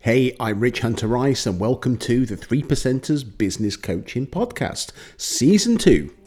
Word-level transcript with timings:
Hey, 0.00 0.36
I'm 0.38 0.60
Rich 0.60 0.80
Hunter 0.80 1.08
Rice, 1.08 1.44
and 1.44 1.58
welcome 1.58 1.96
to 1.98 2.24
the 2.24 2.36
Three 2.36 2.62
Percenters 2.62 3.24
Business 3.36 3.76
Coaching 3.76 4.28
Podcast, 4.28 4.92
Season 5.16 5.76
2. 5.76 6.17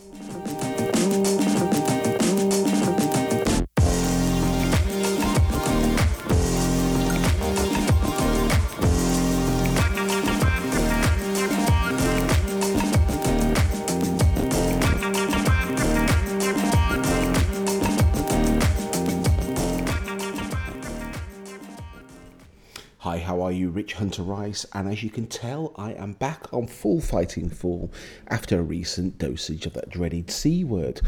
Hunter 24.01 24.23
Rice, 24.23 24.65
and 24.73 24.91
as 24.91 25.03
you 25.03 25.11
can 25.11 25.27
tell, 25.27 25.73
I 25.75 25.93
am 25.93 26.13
back 26.13 26.51
on 26.51 26.65
full 26.65 27.01
fighting 27.01 27.51
form 27.51 27.91
after 28.29 28.57
a 28.57 28.63
recent 28.63 29.19
dosage 29.19 29.67
of 29.67 29.73
that 29.73 29.91
dreaded 29.91 30.31
C 30.31 30.63
word. 30.63 31.01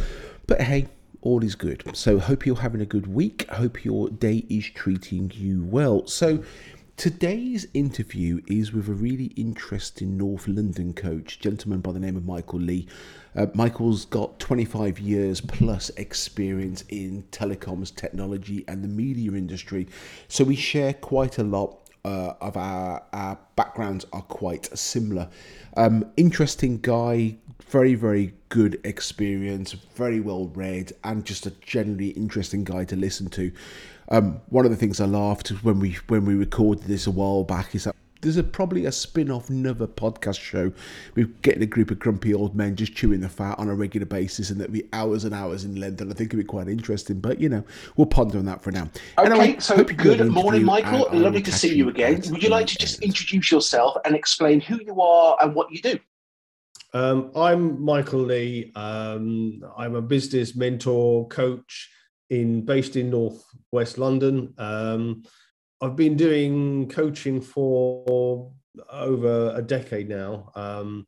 But 0.45 0.61
hey, 0.61 0.89
all 1.21 1.43
is 1.43 1.55
good. 1.55 1.83
So, 1.93 2.19
hope 2.19 2.45
you're 2.45 2.57
having 2.57 2.81
a 2.81 2.85
good 2.85 3.07
week. 3.07 3.49
Hope 3.49 3.83
your 3.83 4.11
day 4.11 4.45
is 4.47 4.69
treating 4.69 5.31
you 5.33 5.63
well. 5.63 6.05
So, 6.05 6.43
Today's 6.95 7.65
interview 7.73 8.41
is 8.45 8.71
with 8.71 8.87
a 8.87 8.93
really 8.93 9.33
interesting 9.35 10.15
North 10.15 10.47
London 10.47 10.93
coach, 10.93 11.39
gentleman 11.39 11.81
by 11.81 11.91
the 11.91 11.99
name 11.99 12.15
of 12.15 12.23
Michael 12.23 12.59
Leigh. 12.59 12.85
Uh, 13.35 13.47
Michael's 13.55 14.05
got 14.05 14.37
25 14.39 14.99
years 14.99 15.41
plus 15.41 15.89
experience 15.97 16.83
in 16.89 17.23
telecoms, 17.31 17.93
technology, 17.93 18.63
and 18.67 18.83
the 18.83 18.87
media 18.87 19.31
industry. 19.31 19.87
So 20.27 20.43
we 20.43 20.55
share 20.55 20.93
quite 20.93 21.39
a 21.39 21.43
lot 21.43 21.82
uh, 22.05 22.33
of 22.41 22.57
our, 22.57 23.01
our 23.13 23.37
backgrounds 23.55 24.05
are 24.11 24.21
quite 24.23 24.65
similar. 24.77 25.29
Um, 25.77 26.05
interesting 26.17 26.79
guy, 26.81 27.37
very, 27.67 27.95
very 27.95 28.33
good 28.49 28.79
experience, 28.83 29.71
very 29.71 30.19
well 30.19 30.47
read, 30.47 30.93
and 31.03 31.23
just 31.25 31.45
a 31.45 31.51
generally 31.61 32.09
interesting 32.09 32.63
guy 32.63 32.85
to 32.85 32.95
listen 32.95 33.29
to. 33.31 33.51
Um, 34.09 34.41
one 34.49 34.65
of 34.65 34.71
the 34.71 34.77
things 34.77 34.99
I 34.99 35.05
laughed 35.05 35.49
when 35.63 35.79
we 35.79 35.93
when 36.07 36.25
we 36.25 36.35
recorded 36.35 36.83
this 36.83 37.07
a 37.07 37.11
while 37.11 37.43
back 37.43 37.73
is 37.73 37.85
that 37.85 37.95
there's 38.23 38.37
a, 38.37 38.43
probably 38.43 38.85
a 38.85 38.91
spin-off 38.91 39.49
another 39.49 39.85
podcast 39.85 40.39
show. 40.39 40.71
We're 41.15 41.27
getting 41.41 41.61
a 41.61 41.67
group 41.67 41.91
of 41.91 41.99
grumpy 41.99 42.33
old 42.33 42.55
men 42.55 42.75
just 42.75 42.95
chewing 42.95 43.21
the 43.21 43.29
fat 43.29 43.59
on 43.59 43.69
a 43.69 43.75
regular 43.75 44.05
basis 44.05 44.49
and 44.49 44.59
that'll 44.59 44.73
be 44.73 44.87
hours 44.93 45.25
and 45.25 45.35
hours 45.35 45.65
in 45.65 45.75
length 45.75 46.01
and 46.01 46.11
i 46.11 46.15
think 46.15 46.29
it'd 46.29 46.39
be 46.39 46.43
quite 46.43 46.67
interesting 46.67 47.19
but 47.19 47.39
you 47.39 47.49
know 47.49 47.63
we'll 47.97 48.07
ponder 48.07 48.37
on 48.37 48.45
that 48.45 48.61
for 48.61 48.71
now. 48.71 48.89
Okay 49.17 49.29
anyway, 49.29 49.59
so 49.59 49.83
good 49.83 50.25
morning 50.31 50.63
michael. 50.63 51.07
lovely 51.11 51.41
to 51.41 51.51
see 51.51 51.75
you 51.75 51.89
again. 51.89 52.21
would 52.31 52.41
you 52.41 52.49
like 52.49 52.67
to 52.67 52.77
just 52.77 53.01
introduce 53.01 53.51
yourself 53.51 53.97
and 54.05 54.15
explain 54.15 54.61
who 54.61 54.79
you 54.83 55.01
are 55.01 55.37
and 55.41 55.53
what 55.53 55.71
you 55.71 55.81
do? 55.81 55.99
Um, 56.93 57.31
i'm 57.35 57.83
michael 57.83 58.21
leigh. 58.21 58.71
Um, 58.75 59.61
i'm 59.77 59.95
a 59.95 60.01
business 60.01 60.55
mentor 60.55 61.27
coach 61.27 61.89
in 62.29 62.65
based 62.65 62.95
in 62.95 63.09
North 63.09 63.43
West 63.71 63.97
london. 63.97 64.53
Um, 64.57 65.23
I've 65.83 65.97
been 65.97 66.15
doing 66.15 66.87
coaching 66.87 67.41
for 67.41 68.53
over 68.89 69.53
a 69.53 69.61
decade 69.61 70.07
now. 70.07 70.49
Um, 70.55 71.05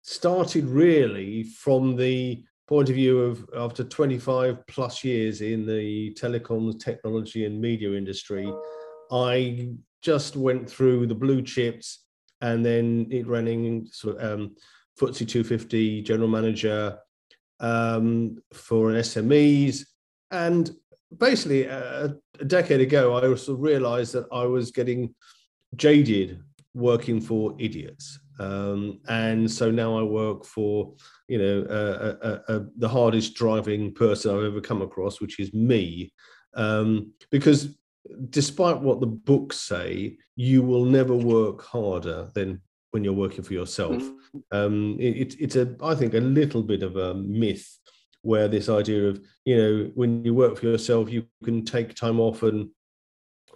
started 0.00 0.64
really 0.64 1.42
from 1.42 1.94
the 1.94 2.42
point 2.66 2.88
of 2.88 2.94
view 2.94 3.20
of 3.20 3.46
after 3.54 3.84
25 3.84 4.66
plus 4.66 5.04
years 5.04 5.42
in 5.42 5.66
the 5.66 6.14
telecoms, 6.14 6.80
technology, 6.80 7.44
and 7.44 7.60
media 7.60 7.92
industry, 7.92 8.50
I 9.12 9.68
just 10.00 10.36
went 10.36 10.70
through 10.70 11.06
the 11.06 11.14
blue 11.14 11.42
chips 11.42 12.06
and 12.40 12.64
then 12.64 13.06
it 13.10 13.26
running 13.26 13.86
sort 13.92 14.16
of 14.16 14.40
um, 14.40 14.56
FTSE 14.98 15.28
250 15.28 16.00
general 16.00 16.28
manager 16.28 16.98
um, 17.60 18.42
for 18.54 18.88
an 18.88 18.96
SMEs. 18.96 19.84
And 20.30 20.74
basically 21.18 21.64
a, 21.64 22.16
a 22.40 22.44
decade 22.44 22.80
ago, 22.80 23.14
I 23.14 23.28
also 23.28 23.54
realized 23.54 24.12
that 24.14 24.26
I 24.32 24.44
was 24.44 24.70
getting 24.70 25.14
jaded 25.76 26.40
working 26.74 27.20
for 27.20 27.54
idiots. 27.58 28.18
Um, 28.40 29.00
and 29.08 29.48
so 29.50 29.70
now 29.70 29.96
I 29.96 30.02
work 30.02 30.44
for, 30.44 30.94
you 31.28 31.38
know, 31.38 31.66
uh, 31.70 32.16
uh, 32.26 32.38
uh, 32.48 32.60
the 32.76 32.88
hardest 32.88 33.34
driving 33.34 33.94
person 33.94 34.34
I've 34.34 34.44
ever 34.44 34.60
come 34.60 34.82
across, 34.82 35.20
which 35.20 35.38
is 35.38 35.54
me. 35.54 36.12
Um, 36.54 37.12
because 37.30 37.76
despite 38.30 38.80
what 38.80 39.00
the 39.00 39.06
books 39.06 39.60
say, 39.60 40.18
you 40.36 40.62
will 40.62 40.84
never 40.84 41.14
work 41.14 41.62
harder 41.62 42.28
than 42.34 42.60
when 42.90 43.04
you're 43.04 43.12
working 43.12 43.44
for 43.44 43.54
yourself. 43.54 44.02
Mm-hmm. 44.02 44.38
Um, 44.52 44.96
it, 45.00 45.36
it's 45.40 45.56
a, 45.56 45.74
I 45.82 45.94
think, 45.94 46.14
a 46.14 46.20
little 46.20 46.62
bit 46.62 46.82
of 46.82 46.96
a 46.96 47.14
myth 47.14 47.78
where 48.24 48.48
this 48.48 48.68
idea 48.68 49.08
of 49.08 49.20
you 49.44 49.56
know 49.56 49.90
when 49.94 50.24
you 50.24 50.34
work 50.34 50.58
for 50.58 50.66
yourself 50.66 51.10
you 51.10 51.26
can 51.44 51.64
take 51.64 51.94
time 51.94 52.20
off 52.20 52.42
and 52.42 52.68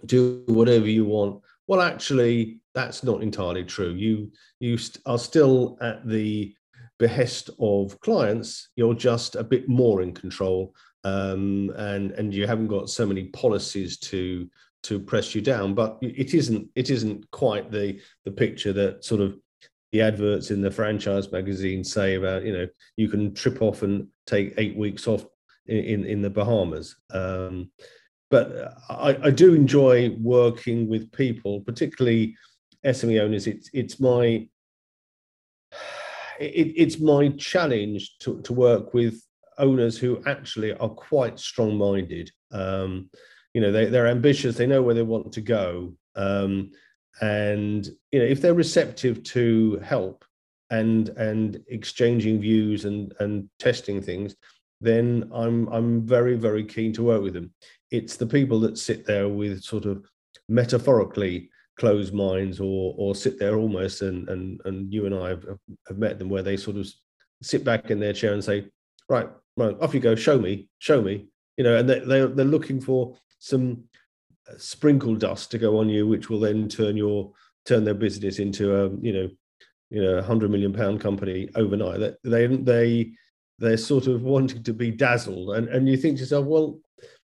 do 0.05 0.43
whatever 0.47 0.87
you 0.87 1.05
want. 1.05 1.41
Well 1.67 1.81
actually 1.81 2.61
that's 2.73 3.03
not 3.03 3.21
entirely 3.21 3.63
true. 3.63 3.91
You 3.91 4.31
you 4.59 4.77
are 5.05 5.19
still 5.19 5.77
at 5.81 6.07
the 6.07 6.53
behest 6.97 7.49
of 7.59 7.99
clients. 8.01 8.69
You're 8.75 8.93
just 8.93 9.35
a 9.35 9.43
bit 9.43 9.67
more 9.67 10.01
in 10.01 10.13
control 10.13 10.73
um, 11.03 11.71
and 11.77 12.11
and 12.11 12.33
you 12.33 12.45
haven't 12.47 12.67
got 12.67 12.89
so 12.89 13.05
many 13.05 13.25
policies 13.25 13.97
to 13.97 14.49
to 14.83 14.99
press 14.99 15.35
you 15.35 15.41
down. 15.41 15.73
But 15.73 15.97
it 16.01 16.33
isn't 16.33 16.69
it 16.75 16.89
isn't 16.89 17.29
quite 17.31 17.71
the 17.71 17.99
the 18.25 18.31
picture 18.31 18.73
that 18.73 19.03
sort 19.03 19.21
of 19.21 19.37
the 19.91 20.01
adverts 20.01 20.51
in 20.51 20.61
the 20.61 20.69
franchise 20.69 21.31
magazine 21.31 21.83
say 21.83 22.15
about 22.15 22.45
you 22.45 22.53
know 22.53 22.67
you 22.95 23.09
can 23.09 23.33
trip 23.33 23.61
off 23.61 23.81
and 23.81 24.07
take 24.29 24.53
eight 24.57 24.75
weeks 24.75 25.07
off 25.07 25.25
in 25.67 26.05
in 26.05 26.21
the 26.21 26.29
Bahamas. 26.29 26.95
Um, 27.11 27.71
but 28.31 28.75
I, 28.89 29.17
I, 29.23 29.29
do 29.31 29.55
enjoy 29.55 30.15
working 30.21 30.87
with 30.87 31.11
people, 31.11 31.61
particularly 31.61 32.35
SME 32.85 33.21
owners. 33.21 33.47
It's 33.47 33.69
it's 33.73 33.99
my 33.99 34.47
it, 36.39 36.73
it's 36.75 36.99
my 36.99 37.29
challenge 37.29 38.17
to, 38.19 38.41
to 38.41 38.53
work 38.53 38.93
with 38.93 39.21
owners 39.57 39.97
who 39.97 40.21
actually 40.25 40.73
are 40.73 40.89
quite 40.89 41.37
strong-minded. 41.37 42.31
Um, 42.51 43.09
you 43.53 43.61
know, 43.61 43.71
they, 43.71 43.85
they're 43.85 44.07
ambitious. 44.07 44.55
They 44.55 44.67
know 44.67 44.81
where 44.81 44.95
they 44.95 45.01
want 45.01 45.33
to 45.33 45.41
go. 45.41 45.93
Um, 46.15 46.71
and 47.21 47.87
you 48.11 48.19
know 48.19 48.25
if 48.25 48.41
they're 48.41 48.53
receptive 48.53 49.23
to 49.23 49.79
help 49.83 50.23
and 50.69 51.09
and 51.09 51.63
exchanging 51.67 52.39
views 52.39 52.85
and 52.85 53.13
and 53.19 53.49
testing 53.57 54.01
things 54.01 54.35
then 54.81 55.29
i'm 55.33 55.67
i'm 55.69 56.05
very 56.05 56.35
very 56.35 56.63
keen 56.63 56.93
to 56.93 57.03
work 57.03 57.21
with 57.21 57.33
them. 57.33 57.51
It's 57.91 58.17
the 58.17 58.27
people 58.27 58.59
that 58.61 58.77
sit 58.77 59.05
there 59.05 59.27
with 59.27 59.63
sort 59.63 59.85
of 59.85 60.05
metaphorically 60.47 61.49
closed 61.75 62.13
minds 62.13 62.59
or 62.59 62.93
or 62.97 63.15
sit 63.15 63.39
there 63.39 63.55
almost 63.55 64.01
and 64.01 64.29
and 64.29 64.61
and 64.65 64.93
you 64.93 65.05
and 65.05 65.15
i 65.15 65.29
have, 65.29 65.45
have 65.87 65.97
met 65.97 66.19
them 66.19 66.29
where 66.29 66.43
they 66.43 66.57
sort 66.57 66.77
of 66.77 66.87
sit 67.41 67.63
back 67.63 67.89
in 67.89 67.99
their 67.99 68.13
chair 68.13 68.33
and 68.33 68.43
say 68.43 68.67
right 69.09 69.29
right 69.57 69.75
off 69.81 69.93
you 69.93 69.99
go 69.99 70.15
show 70.15 70.37
me 70.37 70.69
show 70.79 71.01
me 71.01 71.27
you 71.57 71.63
know 71.63 71.77
and 71.77 71.89
they, 71.89 71.99
they're, 71.99 72.27
they're 72.27 72.45
looking 72.45 72.79
for 72.79 73.15
some 73.39 73.83
uh, 74.49 74.57
sprinkle 74.57 75.15
dust 75.15 75.51
to 75.51 75.57
go 75.57 75.79
on 75.79 75.89
you, 75.89 76.07
which 76.07 76.29
will 76.29 76.39
then 76.39 76.67
turn 76.67 76.95
your 76.95 77.31
turn 77.65 77.83
their 77.83 77.93
business 77.93 78.39
into 78.39 78.75
a 78.75 78.89
you 79.01 79.13
know 79.13 79.29
you 79.89 80.01
know 80.01 80.17
a 80.17 80.21
hundred 80.21 80.51
million 80.51 80.73
pound 80.73 81.01
company 81.01 81.49
overnight. 81.55 81.99
That 81.99 82.17
they 82.23 82.47
they 82.47 83.11
they're 83.57 83.77
sort 83.77 84.07
of 84.07 84.23
wanting 84.23 84.63
to 84.63 84.73
be 84.73 84.91
dazzled, 84.91 85.55
and 85.55 85.67
and 85.69 85.87
you 85.87 85.97
think 85.97 86.17
to 86.17 86.21
yourself, 86.21 86.45
well, 86.45 86.79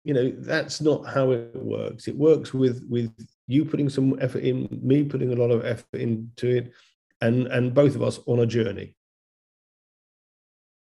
you 0.04 0.14
know 0.14 0.30
that's 0.38 0.80
not 0.80 1.06
how 1.06 1.30
it 1.30 1.54
works. 1.56 2.08
It 2.08 2.16
works 2.16 2.52
with 2.52 2.84
with 2.88 3.12
you 3.46 3.64
putting 3.64 3.88
some 3.88 4.18
effort 4.20 4.42
in, 4.42 4.68
me 4.82 5.04
putting 5.04 5.32
a 5.32 5.36
lot 5.36 5.50
of 5.50 5.64
effort 5.64 6.00
into 6.00 6.48
it, 6.48 6.72
and 7.20 7.46
and 7.48 7.74
both 7.74 7.94
of 7.94 8.02
us 8.02 8.20
on 8.26 8.40
a 8.40 8.46
journey. 8.46 8.94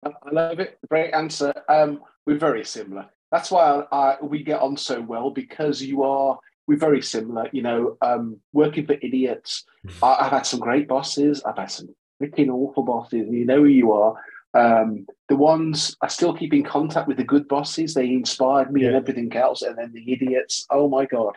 I 0.05 0.11
love 0.33 0.61
it. 0.61 0.79
Great 0.89 1.13
answer. 1.13 1.53
Um, 1.69 2.03
we're 2.27 2.39
very 2.39 2.65
similar 2.65 3.11
that's 3.31 3.51
why 3.51 3.85
I, 3.93 3.97
I, 3.97 4.17
we 4.23 4.43
get 4.43 4.61
on 4.61 4.77
so 4.77 5.01
well 5.01 5.31
because 5.31 5.83
you 5.83 6.03
are 6.03 6.39
we're 6.71 6.79
very 6.79 7.03
similar. 7.03 7.49
You 7.51 7.63
know, 7.63 7.97
um, 8.01 8.39
working 8.53 8.87
for 8.87 8.93
idiots. 8.93 9.65
Mm-hmm. 9.85 10.05
I, 10.05 10.23
have 10.23 10.33
had 10.33 10.47
some 10.47 10.61
great 10.61 10.87
bosses. 10.87 11.43
I've 11.43 11.59
had 11.59 11.73
some 11.73 11.89
freaking 12.23 12.49
awful 12.49 12.85
bosses. 12.85 13.27
You 13.29 13.45
know 13.45 13.59
who 13.59 13.65
you 13.65 13.91
are. 13.91 14.15
Um, 14.55 15.07
the 15.29 15.35
ones 15.35 15.97
I 16.01 16.07
still 16.07 16.33
keep 16.33 16.55
in 16.55 16.63
contact 16.63 17.09
with 17.09 17.17
the 17.17 17.25
good 17.25 17.49
bosses. 17.49 17.95
They 17.95 18.07
inspired 18.11 18.73
me 18.73 18.83
yeah. 18.83 18.89
and 18.89 18.97
everything 18.97 19.35
else. 19.37 19.63
And 19.63 19.77
then 19.77 19.93
the 19.93 20.13
idiots. 20.13 20.65
Oh 20.71 20.89
my 20.89 21.07
god. 21.07 21.37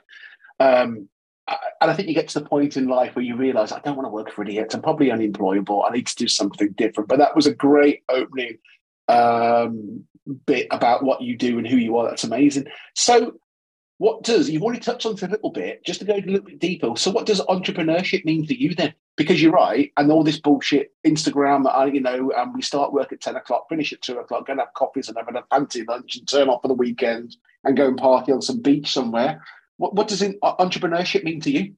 Um, 0.60 1.10
and 1.48 1.92
I 1.92 1.96
think 1.96 2.10
you 2.10 2.14
get 2.14 2.28
to 2.30 2.40
the 2.40 2.46
point 2.46 2.78
in 2.78 2.88
life 2.88 3.16
where 3.16 3.26
you 3.26 3.36
realize 3.36 3.72
I 3.72 3.80
don't 3.80 3.96
want 3.96 4.06
to 4.06 4.12
work 4.12 4.32
for 4.32 4.44
idiots. 4.44 4.76
I'm 4.76 4.84
probably 4.84 5.12
unemployable. 5.12 5.84
I 5.84 5.90
need 5.90 6.06
to 6.06 6.16
do 6.16 6.28
something 6.28 6.74
different. 6.74 7.10
But 7.10 7.18
that 7.18 7.36
was 7.36 7.48
a 7.48 7.56
great 7.56 8.04
opening 8.08 8.60
um, 9.08 10.04
bit 10.46 10.68
about 10.70 11.02
what 11.02 11.22
you 11.22 11.36
do 11.36 11.58
and 11.58 11.68
who 11.68 11.78
you 11.78 11.98
are. 11.98 12.08
That's 12.08 12.24
amazing. 12.24 12.68
So 12.94 13.34
what 13.98 14.24
does 14.24 14.50
you've 14.50 14.64
already 14.64 14.80
touched 14.80 15.06
on 15.06 15.14
it 15.14 15.22
a 15.24 15.28
little 15.28 15.52
bit, 15.52 15.86
just 15.86 16.00
to 16.00 16.06
go 16.06 16.16
a 16.16 16.22
little 16.22 16.46
bit 16.46 16.60
deeper. 16.60 16.92
So, 16.96 17.12
what 17.12 17.26
does 17.26 17.42
entrepreneurship 17.42 18.26
mean 18.26 18.46
for 18.46 18.54
you 18.54 18.74
then? 18.74 18.94
Because 19.16 19.42
you're 19.42 19.52
right, 19.52 19.92
and 19.98 20.12
all 20.12 20.24
this 20.24 20.40
bullshit 20.40 20.92
Instagram, 21.06 21.66
uh, 21.68 21.86
you 21.86 22.02
know, 22.02 22.32
and 22.36 22.54
we 22.54 22.62
start 22.62 22.94
work 22.94 23.14
at 23.14 23.22
ten 23.22 23.36
o'clock, 23.36 23.70
finish 23.70 23.94
at 23.94 24.02
two 24.02 24.18
o'clock, 24.18 24.48
go 24.48 24.52
and 24.52 24.60
have 24.60 24.74
coffees 24.74 25.08
and 25.08 25.18
have 25.18 25.34
a 25.34 25.44
fancy 25.50 25.84
lunch, 25.88 26.16
and 26.16 26.28
turn 26.28 26.50
off 26.50 26.62
for 26.62 26.68
the 26.68 26.74
weekend 26.74 27.36
and 27.64 27.78
go 27.78 27.88
and 27.88 27.98
party 27.98 28.32
on 28.32 28.42
some 28.42 28.62
beach 28.62 28.92
somewhere. 28.92 29.44
What 29.78 29.96
what 29.96 30.08
does 30.08 30.22
in, 30.22 30.38
uh, 30.42 30.56
entrepreneurship 30.58 31.24
mean 31.24 31.40
to 31.42 31.52
you? 31.52 31.76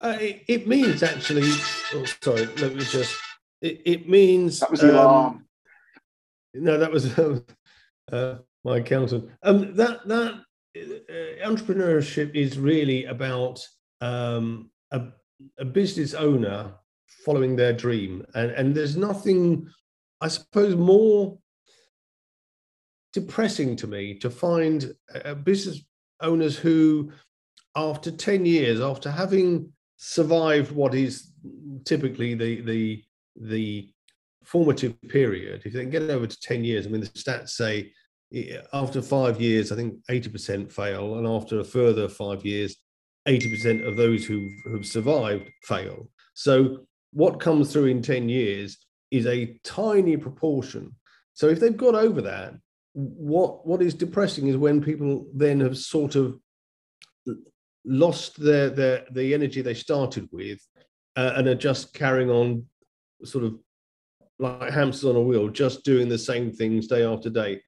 Uh, 0.00 0.16
it, 0.18 0.44
it, 0.48 0.66
means 0.66 1.02
actually. 1.02 1.50
Oh, 1.94 2.04
sorry, 2.22 2.46
let 2.46 2.74
me 2.74 2.84
just. 2.84 3.16
It, 3.60 3.82
it 3.84 4.08
means 4.08 4.60
that 4.60 4.70
was 4.70 4.80
the 4.80 4.88
um, 4.88 4.94
alarm. 4.94 5.44
No, 6.54 6.78
that 6.78 6.90
was 6.90 7.18
uh, 8.12 8.38
my 8.64 8.78
accountant. 8.78 9.30
Um, 9.42 9.74
that 9.76 10.06
that 10.06 10.34
entrepreneurship 10.76 12.34
is 12.34 12.58
really 12.58 13.04
about 13.06 13.66
um, 14.00 14.70
a, 14.92 15.02
a, 15.58 15.64
business 15.64 16.14
owner 16.14 16.72
following 17.24 17.56
their 17.56 17.72
dream, 17.72 18.24
and 18.34 18.50
and 18.52 18.74
there's 18.74 18.96
nothing, 18.96 19.68
I 20.20 20.28
suppose, 20.28 20.76
more 20.76 21.38
depressing 23.12 23.76
to 23.76 23.86
me 23.86 24.14
to 24.20 24.30
find 24.30 24.94
uh, 25.24 25.34
business 25.34 25.80
owners 26.20 26.56
who, 26.56 27.12
after 27.76 28.10
ten 28.10 28.46
years, 28.46 28.80
after 28.80 29.10
having 29.10 29.72
survived 29.96 30.72
what 30.72 30.94
is 30.94 31.32
typically 31.84 32.34
the 32.34 32.60
the 32.62 33.04
the 33.36 33.90
formative 34.44 35.00
period, 35.08 35.62
if 35.64 35.72
they 35.72 35.80
can 35.80 35.90
get 35.90 36.02
over 36.10 36.26
to 36.26 36.40
10 36.40 36.64
years, 36.64 36.84
I 36.84 36.90
mean, 36.90 37.02
the 37.02 37.06
stats 37.08 37.50
say 37.50 37.92
after 38.72 39.02
five 39.02 39.40
years, 39.40 39.72
I 39.72 39.76
think 39.76 39.94
80% 40.10 40.72
fail, 40.72 41.16
and 41.18 41.26
after 41.26 41.60
a 41.60 41.64
further 41.64 42.08
five 42.08 42.44
years, 42.44 42.76
80% 43.28 43.86
of 43.86 43.96
those 43.96 44.24
who've, 44.24 44.52
who've 44.64 44.86
survived 44.86 45.50
fail. 45.64 46.08
So, 46.34 46.86
what 47.12 47.40
comes 47.40 47.72
through 47.72 47.86
in 47.86 48.02
10 48.02 48.28
years 48.28 48.78
is 49.10 49.26
a 49.26 49.58
tiny 49.64 50.16
proportion. 50.16 50.94
So, 51.34 51.48
if 51.48 51.58
they've 51.58 51.76
got 51.76 51.94
over 51.94 52.22
that, 52.22 52.54
what 52.92 53.66
what 53.66 53.82
is 53.82 53.94
depressing 53.94 54.48
is 54.48 54.56
when 54.56 54.82
people 54.82 55.26
then 55.34 55.60
have 55.60 55.78
sort 55.78 56.16
of 56.16 56.38
lost 57.84 58.38
their 58.40 58.68
their 58.70 59.04
the 59.12 59.32
energy 59.32 59.62
they 59.62 59.74
started 59.74 60.28
with 60.32 60.60
uh, 61.16 61.32
and 61.36 61.48
are 61.48 61.54
just 61.54 61.94
carrying 61.94 62.30
on 62.30 62.64
sort 63.24 63.44
of 63.44 63.54
like 64.38 64.72
hamsters 64.72 65.04
on 65.04 65.16
a 65.16 65.20
wheel 65.20 65.48
just 65.48 65.84
doing 65.84 66.08
the 66.08 66.18
same 66.18 66.50
things 66.50 66.86
day 66.86 67.04
after 67.04 67.30
day 67.30 67.60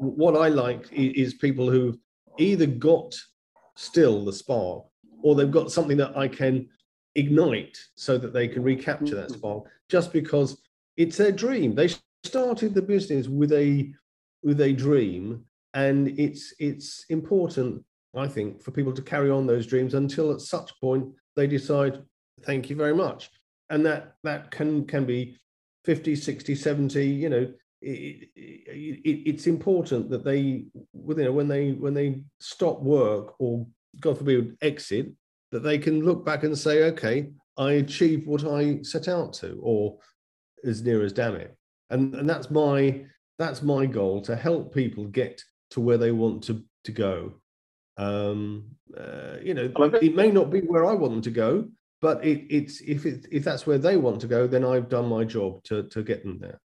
what 0.00 0.34
I 0.34 0.48
like 0.48 0.90
is 0.92 1.34
people 1.34 1.70
who've 1.70 1.98
either 2.38 2.66
got 2.66 3.14
still 3.76 4.24
the 4.24 4.32
spark 4.32 4.84
or 5.22 5.34
they've 5.34 5.50
got 5.50 5.70
something 5.70 5.98
that 5.98 6.16
I 6.16 6.26
can 6.26 6.68
ignite 7.14 7.76
so 7.96 8.16
that 8.16 8.32
they 8.32 8.48
can 8.48 8.62
recapture 8.62 9.16
that 9.16 9.28
mm-hmm. 9.28 9.38
spark 9.38 9.64
just 9.90 10.10
because 10.12 10.62
it's 10.96 11.18
their 11.18 11.32
dream. 11.32 11.74
They 11.74 11.90
started 12.24 12.74
the 12.74 12.82
business 12.82 13.28
with 13.28 13.52
a 13.52 13.92
with 14.42 14.62
a 14.62 14.72
dream 14.72 15.44
and 15.74 16.18
it's 16.18 16.54
it's 16.58 17.04
important 17.10 17.84
I 18.16 18.26
think 18.26 18.62
for 18.62 18.70
people 18.70 18.94
to 18.94 19.02
carry 19.02 19.30
on 19.30 19.46
those 19.46 19.66
dreams 19.66 19.92
until 19.92 20.32
at 20.32 20.40
such 20.40 20.72
point 20.80 21.06
they 21.36 21.46
decide 21.46 22.02
thank 22.42 22.70
you 22.70 22.76
very 22.76 22.94
much 22.94 23.30
and 23.68 23.84
that 23.84 24.14
that 24.24 24.50
can 24.50 24.86
can 24.86 25.04
be 25.04 25.36
50 25.84 26.16
60 26.16 26.54
70 26.54 27.06
you 27.06 27.28
know 27.28 27.52
it, 27.82 28.28
it, 28.36 29.22
it's 29.28 29.46
important 29.46 30.10
that 30.10 30.24
they 30.24 30.38
you 30.38 30.68
know 30.92 31.32
when 31.32 31.48
they 31.48 31.72
when 31.72 31.94
they 31.94 32.22
stop 32.38 32.80
work 32.82 33.34
or 33.38 33.66
god 34.00 34.18
forbid 34.18 34.56
exit 34.60 35.10
that 35.50 35.60
they 35.60 35.78
can 35.78 36.04
look 36.04 36.24
back 36.24 36.44
and 36.44 36.56
say 36.56 36.84
okay 36.84 37.30
i 37.56 37.72
achieved 37.72 38.26
what 38.26 38.44
i 38.44 38.80
set 38.82 39.08
out 39.08 39.32
to 39.32 39.58
or 39.62 39.98
as 40.64 40.82
near 40.82 41.02
as 41.02 41.12
damn 41.12 41.36
it. 41.36 41.56
And 41.90 42.14
and 42.14 42.28
that's 42.28 42.50
my 42.50 43.04
that's 43.38 43.62
my 43.62 43.86
goal 43.86 44.20
to 44.22 44.36
help 44.36 44.74
people 44.74 45.06
get 45.06 45.42
to 45.70 45.80
where 45.80 45.98
they 45.98 46.12
want 46.12 46.42
to 46.44 46.62
to 46.84 46.92
go. 46.92 47.34
Um 47.96 48.64
uh, 48.96 49.36
you 49.42 49.54
know 49.54 49.70
it 50.02 50.14
may 50.16 50.32
not 50.32 50.50
be 50.50 50.60
where 50.62 50.84
i 50.84 50.92
want 50.92 51.12
them 51.12 51.22
to 51.22 51.30
go 51.30 51.68
but 52.02 52.24
it, 52.24 52.44
it's 52.50 52.80
if 52.80 53.06
it, 53.06 53.24
if 53.30 53.44
that's 53.44 53.64
where 53.64 53.78
they 53.78 53.96
want 53.96 54.20
to 54.20 54.26
go 54.26 54.48
then 54.48 54.64
i've 54.64 54.88
done 54.88 55.08
my 55.08 55.22
job 55.22 55.62
to 55.62 55.84
to 55.84 56.02
get 56.02 56.24
them 56.24 56.36
there 56.40 56.60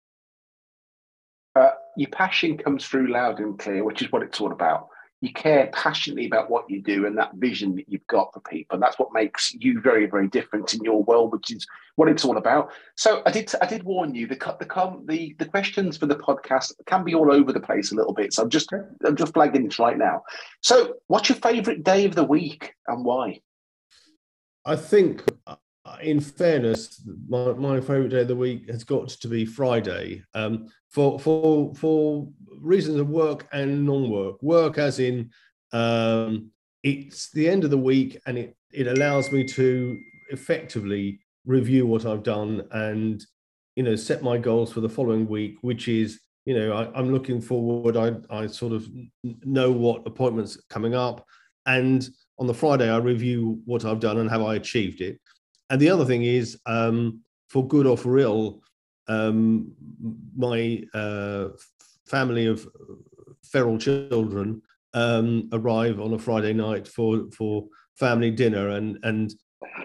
your 1.96 2.10
passion 2.10 2.56
comes 2.56 2.86
through 2.86 3.12
loud 3.12 3.40
and 3.40 3.58
clear, 3.58 3.84
which 3.84 4.02
is 4.02 4.10
what 4.12 4.22
it's 4.22 4.40
all 4.40 4.52
about. 4.52 4.88
You 5.20 5.32
care 5.32 5.70
passionately 5.72 6.26
about 6.26 6.50
what 6.50 6.68
you 6.68 6.82
do 6.82 7.06
and 7.06 7.16
that 7.16 7.34
vision 7.36 7.74
that 7.76 7.88
you've 7.88 8.06
got 8.08 8.34
for 8.34 8.40
people. 8.40 8.74
And 8.74 8.82
that's 8.82 8.98
what 8.98 9.14
makes 9.14 9.54
you 9.54 9.80
very, 9.80 10.04
very 10.04 10.28
different 10.28 10.74
in 10.74 10.84
your 10.84 11.02
world, 11.04 11.32
which 11.32 11.50
is 11.50 11.66
what 11.96 12.10
it's 12.10 12.26
all 12.26 12.36
about. 12.36 12.72
So 12.96 13.22
I 13.24 13.30
did, 13.30 13.50
I 13.62 13.66
did 13.66 13.84
warn 13.84 14.14
you. 14.14 14.26
The 14.26 14.34
the 14.34 15.02
the, 15.06 15.34
the 15.38 15.46
questions 15.46 15.96
for 15.96 16.04
the 16.04 16.16
podcast 16.16 16.72
can 16.86 17.04
be 17.04 17.14
all 17.14 17.32
over 17.32 17.52
the 17.52 17.60
place 17.60 17.90
a 17.90 17.94
little 17.94 18.12
bit. 18.12 18.34
So 18.34 18.42
I'm 18.42 18.50
just, 18.50 18.70
I'm 19.06 19.16
just 19.16 19.32
flagging 19.32 19.64
this 19.64 19.78
right 19.78 19.96
now. 19.96 20.24
So, 20.60 20.96
what's 21.06 21.30
your 21.30 21.36
favourite 21.36 21.84
day 21.84 22.04
of 22.04 22.14
the 22.14 22.24
week 22.24 22.74
and 22.86 23.04
why? 23.04 23.40
I 24.66 24.76
think 24.76 25.22
in 26.00 26.20
fairness, 26.20 27.02
my, 27.28 27.52
my 27.52 27.80
favorite 27.80 28.08
day 28.08 28.22
of 28.22 28.28
the 28.28 28.36
week 28.36 28.68
has 28.70 28.84
got 28.84 29.08
to 29.08 29.28
be 29.28 29.44
Friday 29.44 30.22
um, 30.34 30.68
for 30.90 31.18
for 31.20 31.74
for 31.74 32.28
reasons 32.60 32.98
of 32.98 33.10
work 33.10 33.46
and 33.52 33.84
non-work. 33.84 34.42
Work, 34.42 34.78
as 34.78 34.98
in, 34.98 35.30
um, 35.72 36.50
it's 36.82 37.30
the 37.30 37.48
end 37.48 37.64
of 37.64 37.70
the 37.70 37.78
week, 37.78 38.18
and 38.26 38.38
it 38.38 38.56
it 38.72 38.86
allows 38.86 39.30
me 39.30 39.44
to 39.44 39.98
effectively 40.30 41.20
review 41.44 41.86
what 41.86 42.06
I've 42.06 42.22
done 42.22 42.66
and 42.72 43.22
you 43.76 43.82
know 43.82 43.94
set 43.94 44.22
my 44.22 44.38
goals 44.38 44.72
for 44.72 44.80
the 44.80 44.88
following 44.88 45.28
week, 45.28 45.58
which 45.60 45.88
is 45.88 46.20
you 46.46 46.54
know 46.58 46.72
I, 46.72 46.98
am 46.98 47.12
looking 47.12 47.42
forward. 47.42 47.96
I 47.96 48.14
I 48.30 48.46
sort 48.46 48.72
of 48.72 48.88
know 49.22 49.70
what 49.70 50.06
appointments 50.06 50.56
are 50.56 50.62
coming 50.70 50.94
up, 50.94 51.26
and 51.66 52.08
on 52.38 52.46
the 52.46 52.54
Friday 52.54 52.90
I 52.90 52.96
review 52.96 53.60
what 53.66 53.84
I've 53.84 54.00
done 54.00 54.18
and 54.18 54.30
have 54.30 54.42
I 54.42 54.54
achieved 54.54 55.02
it 55.02 55.20
and 55.70 55.80
the 55.80 55.90
other 55.90 56.04
thing 56.04 56.24
is, 56.24 56.58
um, 56.66 57.20
for 57.48 57.66
good 57.66 57.86
or 57.86 57.96
for 57.96 58.18
ill, 58.18 58.60
um, 59.08 59.72
my 60.36 60.82
uh, 60.94 61.48
family 62.06 62.46
of 62.46 62.66
feral 63.42 63.78
children 63.78 64.62
um, 64.94 65.48
arrive 65.52 66.00
on 66.00 66.14
a 66.14 66.18
Friday 66.18 66.52
night 66.52 66.88
for 66.88 67.30
for 67.30 67.66
family 67.98 68.30
dinner, 68.30 68.70
and 68.70 68.98
and 69.02 69.34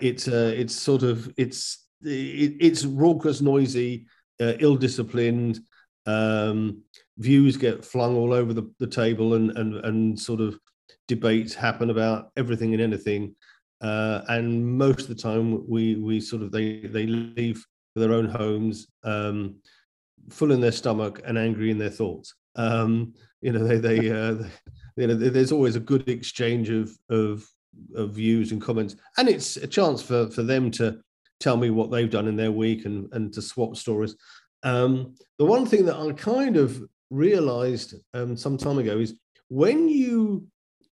it's 0.01 0.27
uh, 0.27 0.53
it's 0.55 0.75
sort 0.75 1.03
of 1.03 1.31
it's 1.37 1.87
it, 2.01 2.55
it's 2.59 2.85
raucous, 2.85 3.41
noisy, 3.41 4.05
uh, 4.41 4.53
ill-disciplined. 4.59 5.59
Um, 6.05 6.83
views 7.17 7.57
get 7.57 7.83
flung 7.83 8.15
all 8.15 8.33
over 8.33 8.53
the, 8.53 8.71
the 8.79 8.87
table, 8.87 9.33
and 9.33 9.51
and 9.57 9.75
and 9.85 10.19
sort 10.19 10.41
of 10.41 10.59
debates 11.07 11.53
happen 11.53 11.89
about 11.89 12.31
everything 12.37 12.73
and 12.73 12.81
anything 12.81 13.35
uh, 13.81 14.21
and 14.27 14.65
most 14.77 15.01
of 15.01 15.07
the 15.07 15.21
time 15.21 15.67
we 15.67 15.95
we 15.95 16.19
sort 16.19 16.41
of 16.41 16.51
they 16.51 16.81
they 16.81 17.05
leave 17.05 17.65
for 17.93 17.99
their 17.99 18.13
own 18.13 18.27
homes 18.27 18.87
um, 19.03 19.55
full 20.29 20.51
in 20.51 20.61
their 20.61 20.71
stomach 20.71 21.21
and 21.25 21.37
angry 21.37 21.71
in 21.71 21.77
their 21.77 21.89
thoughts. 21.89 22.35
Um, 22.55 23.13
you 23.41 23.51
know 23.51 23.63
they 23.63 23.77
they, 23.77 24.09
uh, 24.11 24.33
they, 24.33 24.49
you 24.97 25.07
know 25.07 25.15
there's 25.15 25.51
always 25.51 25.75
a 25.75 25.81
good 25.81 26.07
exchange 26.09 26.69
of, 26.69 26.91
of 27.09 27.45
of 27.95 28.11
views 28.11 28.51
and 28.51 28.61
comments. 28.61 28.95
And 29.17 29.29
it's 29.29 29.57
a 29.57 29.67
chance 29.67 30.01
for 30.01 30.29
for 30.29 30.43
them 30.43 30.71
to 30.71 30.99
tell 31.39 31.55
me 31.55 31.69
what 31.69 31.89
they've 31.89 32.09
done 32.09 32.27
in 32.27 32.35
their 32.35 32.51
week 32.51 32.85
and 32.85 33.07
and 33.13 33.33
to 33.33 33.41
swap 33.41 33.75
stories. 33.75 34.15
Um, 34.63 35.15
the 35.37 35.45
one 35.45 35.65
thing 35.65 35.85
that 35.85 35.95
i 35.95 36.11
kind 36.11 36.57
of 36.57 36.83
realized 37.09 37.95
um, 38.13 38.35
some 38.35 38.57
time 38.57 38.77
ago 38.77 38.97
is 38.99 39.17
when 39.47 39.87
you 39.87 40.45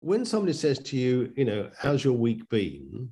when 0.05 0.23
somebody 0.23 0.53
says 0.53 0.77
to 0.77 0.95
you, 0.95 1.33
you 1.35 1.43
know, 1.43 1.67
how's 1.79 2.03
your 2.03 2.13
week 2.13 2.47
been? 2.49 3.09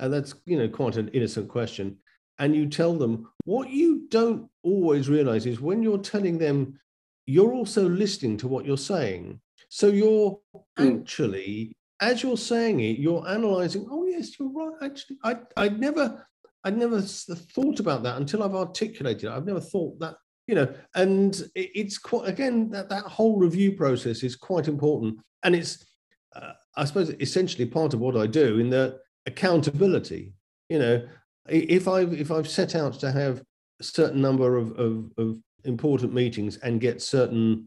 And 0.00 0.12
that's, 0.12 0.34
you 0.44 0.58
know, 0.58 0.68
quite 0.68 0.96
an 0.96 1.06
innocent 1.10 1.48
question. 1.48 1.98
And 2.40 2.56
you 2.56 2.68
tell 2.68 2.94
them 2.94 3.28
what 3.44 3.70
you 3.70 4.08
don't 4.08 4.50
always 4.64 5.08
realize 5.08 5.46
is 5.46 5.60
when 5.60 5.84
you're 5.84 5.98
telling 5.98 6.38
them, 6.38 6.80
you're 7.26 7.52
also 7.52 7.88
listening 7.88 8.38
to 8.38 8.48
what 8.48 8.64
you're 8.64 8.76
saying. 8.76 9.40
So 9.68 9.86
you're 9.86 10.40
hmm. 10.76 10.98
actually, 10.98 11.76
as 12.00 12.24
you're 12.24 12.36
saying 12.36 12.80
it, 12.80 12.98
you're 12.98 13.24
analyzing, 13.28 13.86
oh, 13.88 14.04
yes, 14.06 14.36
you're 14.36 14.50
right. 14.50 14.74
Actually, 14.82 15.18
I, 15.22 15.36
I 15.56 15.68
never, 15.68 16.26
I 16.64 16.70
never 16.70 17.00
thought 17.00 17.78
about 17.78 18.02
that 18.02 18.16
until 18.16 18.42
I've 18.42 18.56
articulated 18.56 19.26
it. 19.26 19.30
I've 19.30 19.46
never 19.46 19.60
thought 19.60 19.96
that, 20.00 20.16
you 20.48 20.56
know, 20.56 20.74
and 20.96 21.40
it's 21.54 21.98
quite, 21.98 22.28
again, 22.28 22.68
that, 22.70 22.88
that 22.88 23.04
whole 23.04 23.38
review 23.38 23.76
process 23.76 24.24
is 24.24 24.34
quite 24.34 24.66
important. 24.66 25.20
And 25.44 25.54
it's, 25.54 25.86
uh, 26.34 26.52
I 26.76 26.84
suppose 26.84 27.10
essentially 27.20 27.66
part 27.66 27.94
of 27.94 28.00
what 28.00 28.16
I 28.16 28.26
do 28.26 28.58
in 28.58 28.70
the 28.70 28.98
accountability. 29.26 30.32
You 30.68 30.78
know, 30.78 31.08
if 31.48 31.88
I've 31.88 32.12
if 32.12 32.30
I've 32.30 32.48
set 32.48 32.74
out 32.74 32.94
to 33.00 33.12
have 33.12 33.42
a 33.80 33.84
certain 33.84 34.20
number 34.20 34.56
of, 34.56 34.72
of, 34.78 35.10
of 35.18 35.38
important 35.64 36.12
meetings 36.14 36.56
and 36.58 36.80
get 36.80 37.02
certain 37.02 37.66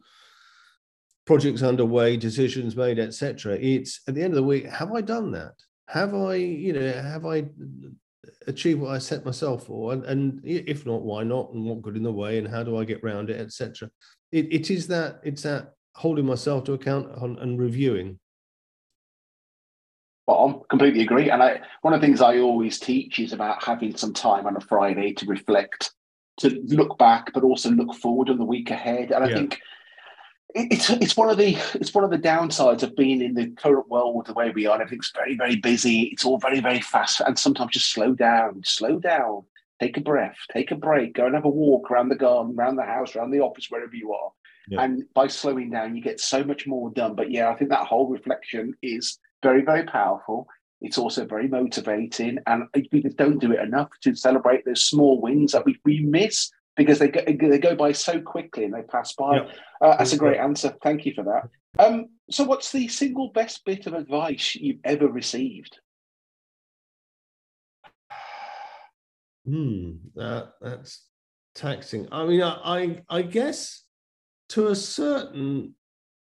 projects 1.26 1.64
underway, 1.64 2.18
decisions 2.18 2.76
made, 2.76 3.00
etc. 3.00 3.58
It's 3.60 4.02
at 4.08 4.16
the 4.16 4.22
end 4.22 4.34
of 4.34 4.38
the 4.38 4.44
week, 4.44 4.66
have 4.68 4.92
I 4.92 5.02
done 5.02 5.32
that? 5.32 5.54
Have 5.90 6.16
I, 6.16 6.36
you 6.36 6.74
know, 6.74 6.94
have 6.94 7.26
I 7.26 7.46
achieved 8.48 8.80
what 8.80 8.92
I 8.92 9.00
set 9.00 9.26
myself 9.26 9.66
for? 9.66 9.94
And, 9.94 10.04
and 10.06 10.42
if 10.44 10.86
not, 10.86 11.02
why 11.02 11.24
not? 11.24 11.52
And 11.54 11.66
what 11.66 11.82
good 11.82 11.98
in 11.98 12.04
the 12.04 12.12
way? 12.12 12.38
And 12.38 12.48
how 12.48 12.64
do 12.64 12.78
I 12.78 12.86
get 12.86 13.04
around 13.04 13.30
it, 13.30 13.40
etc. 13.40 13.90
It, 14.32 14.52
it 14.52 14.72
is 14.72 14.88
that 14.88 15.20
it's 15.24 15.44
that 15.44 15.74
holding 15.96 16.26
myself 16.26 16.64
to 16.66 16.74
account 16.74 17.10
on, 17.18 17.38
and 17.40 17.60
reviewing. 17.60 18.20
Well, 20.28 20.64
I 20.64 20.68
completely 20.70 21.02
agree. 21.02 21.30
And 21.30 21.44
I, 21.44 21.62
one 21.82 21.94
of 21.94 22.02
the 22.02 22.08
things 22.08 22.22
I 22.22 22.40
always 22.40 22.80
teach 22.80 23.20
is 23.20 23.32
about 23.32 23.64
having 23.64 23.96
some 23.96 24.14
time 24.14 24.48
on 24.48 24.58
a 24.58 24.62
Friday 24.62 25.14
to 25.14 25.26
reflect, 25.26 25.92
to 26.40 26.50
look 26.68 26.98
back, 26.98 27.32
but 27.34 27.44
also 27.44 27.70
look 27.70 27.94
forward 27.96 28.30
on 28.30 28.38
the 28.38 28.46
week 28.46 28.72
ahead. 28.72 29.12
And 29.12 29.24
I 29.24 29.30
yeah. 29.30 29.36
think 29.36 29.62
it's 30.56 30.90
it's 30.90 31.18
one 31.18 31.30
of 31.30 31.38
the 31.38 31.58
it's 31.76 31.94
one 31.94 32.06
of 32.06 32.10
the 32.10 32.18
downsides 32.18 32.82
of 32.82 32.96
being 32.96 33.22
in 33.22 33.36
the 33.36 33.50
current 33.52 33.90
world 33.90 34.26
the 34.26 34.34
way 34.34 34.50
we 34.52 34.66
are. 34.66 34.82
Everything's 34.82 35.12
very 35.14 35.36
very 35.36 35.58
busy. 35.58 36.04
It's 36.14 36.26
all 36.26 36.38
very 36.38 36.62
very 36.62 36.82
fast, 36.82 37.22
and 37.22 37.38
sometimes 37.38 37.74
just 37.74 37.92
slow 37.92 38.14
down, 38.14 38.62
slow 38.64 38.98
down, 38.98 39.44
take 39.82 39.98
a 39.98 40.02
breath, 40.02 40.38
take 40.52 40.72
a 40.72 40.76
break, 40.76 41.14
go 41.14 41.26
and 41.26 41.36
have 41.36 41.46
a 41.46 41.50
walk 41.50 41.92
around 41.92 42.10
the 42.10 42.16
garden, 42.16 42.56
around 42.58 42.78
the 42.78 42.84
house, 42.84 43.16
around 43.16 43.32
the 43.32 43.42
office, 43.42 43.70
wherever 43.70 43.96
you 43.96 44.14
are. 44.14 44.32
Yeah. 44.70 44.82
And 44.82 45.04
by 45.14 45.28
slowing 45.28 45.70
down, 45.70 45.96
you 45.96 46.02
get 46.02 46.20
so 46.20 46.44
much 46.44 46.66
more 46.66 46.90
done. 46.90 47.16
But 47.16 47.32
yeah, 47.32 47.50
I 47.50 47.56
think 47.56 47.70
that 47.70 47.86
whole 47.86 48.08
reflection 48.08 48.74
is 48.82 49.20
very 49.44 49.64
very 49.64 49.84
powerful. 49.84 50.48
It's 50.82 50.98
also 50.98 51.26
very 51.26 51.48
motivating, 51.48 52.40
and 52.46 52.64
we 52.92 53.02
don't 53.02 53.40
do 53.40 53.54
it 53.54 53.60
enough 53.60 53.90
to 54.02 54.14
celebrate 54.14 54.66
those 54.66 54.84
small 54.84 55.22
wins 55.22 55.54
that 55.54 55.66
we, 55.66 55.80
we 55.86 56.02
miss 56.02 56.52
because 56.76 57.00
they 57.00 57.08
go, 57.08 57.22
they 57.26 57.58
go 57.58 57.76
by 57.76 57.92
so 57.94 58.20
quickly 58.20 58.66
and 58.66 58.74
they 58.74 58.82
pass 58.84 59.14
by. 59.14 59.38
Yep. 59.38 59.50
Uh, 59.82 59.98
that's 59.98 60.14
a 60.14 60.18
great 60.18 60.38
answer. 60.38 60.76
Thank 60.84 61.06
you 61.06 61.14
for 61.14 61.24
that. 61.24 61.50
Um, 61.84 62.08
so, 62.30 62.44
what's 62.44 62.72
the 62.72 62.88
single 62.88 63.30
best 63.30 63.64
bit 63.66 63.88
of 63.88 63.94
advice 63.94 64.56
you've 64.56 64.80
ever 64.84 65.08
received? 65.08 65.80
Hmm, 69.46 69.92
that, 70.16 70.54
that's 70.60 71.06
taxing. 71.54 72.08
I 72.12 72.26
mean, 72.26 72.42
I, 72.42 72.60
I, 72.64 73.02
I 73.10 73.22
guess 73.22 73.84
to 74.50 74.68
a 74.68 74.76
certain 74.76 75.76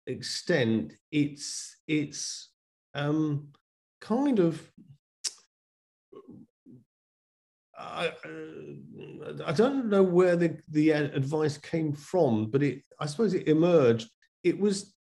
extent, 0.07 0.95
it's 1.11 1.77
it's 1.87 2.48
um, 2.99 3.49
kind 4.01 4.39
of 4.39 4.61
I, 7.77 8.11
I 9.47 9.53
don't 9.53 9.87
know 9.87 10.03
where 10.03 10.35
the, 10.35 10.59
the 10.69 10.91
advice 10.91 11.57
came 11.57 11.93
from, 11.93 12.51
but 12.51 12.63
it 12.63 12.83
I 12.99 13.07
suppose 13.07 13.35
it 13.35 13.47
emerged. 13.47 14.11
It 14.43 14.59
was 14.59 14.95